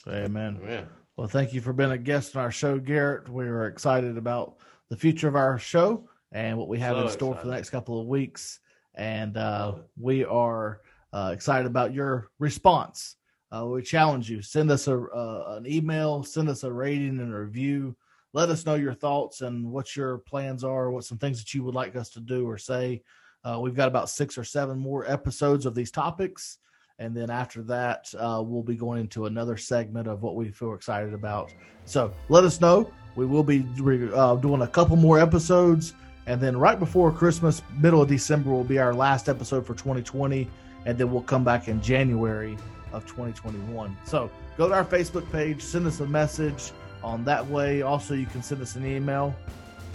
[0.07, 0.59] Amen.
[0.63, 0.87] amen.
[1.17, 3.29] Well, thank you for being a guest on our show, Garrett.
[3.29, 4.57] We are excited about
[4.89, 7.43] the future of our show and what we have so in store excited.
[7.43, 8.61] for the next couple of weeks.
[8.95, 10.81] And uh, we are
[11.13, 13.17] uh, excited about your response.
[13.53, 14.43] Uh, we challenge you.
[14.43, 17.97] Send us a uh, an email, send us a rating and a review.
[18.33, 21.65] Let us know your thoughts and what your plans are, what some things that you
[21.65, 23.03] would like us to do or say.
[23.45, 26.59] Uh, we've got about six or seven more episodes of these topics.
[27.01, 30.75] And then after that, uh, we'll be going into another segment of what we feel
[30.75, 31.51] excited about.
[31.87, 32.93] So let us know.
[33.17, 33.67] We will be
[34.15, 35.95] uh, doing a couple more episodes.
[36.31, 40.49] And then right before Christmas, middle of December, will be our last episode for 2020.
[40.87, 42.57] And then we'll come back in January
[42.93, 43.97] of 2021.
[44.05, 46.71] So go to our Facebook page, send us a message
[47.03, 47.83] on that way.
[47.83, 49.35] Also, you can send us an email.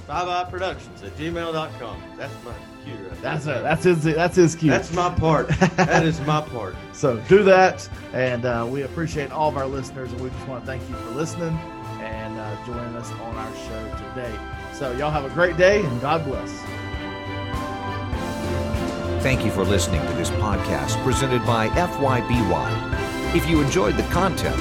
[0.09, 2.03] FYBY productions at gmail.com.
[2.17, 2.51] That's my
[2.83, 3.63] cue right That's it.
[3.63, 4.69] That's his that's his cue.
[4.69, 5.47] That's my part.
[5.77, 6.75] that is my part.
[6.91, 7.89] So do that.
[8.11, 10.95] And uh, we appreciate all of our listeners and we just want to thank you
[10.95, 11.57] for listening
[12.01, 14.55] and uh, joining us on our show today.
[14.78, 16.51] So y'all have a great day and God bless.
[19.23, 23.36] Thank you for listening to this podcast presented by FYBY.
[23.36, 24.59] If you enjoyed the content,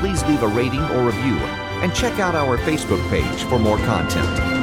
[0.00, 1.36] please leave a rating or review
[1.82, 4.59] and check out our Facebook page for more content.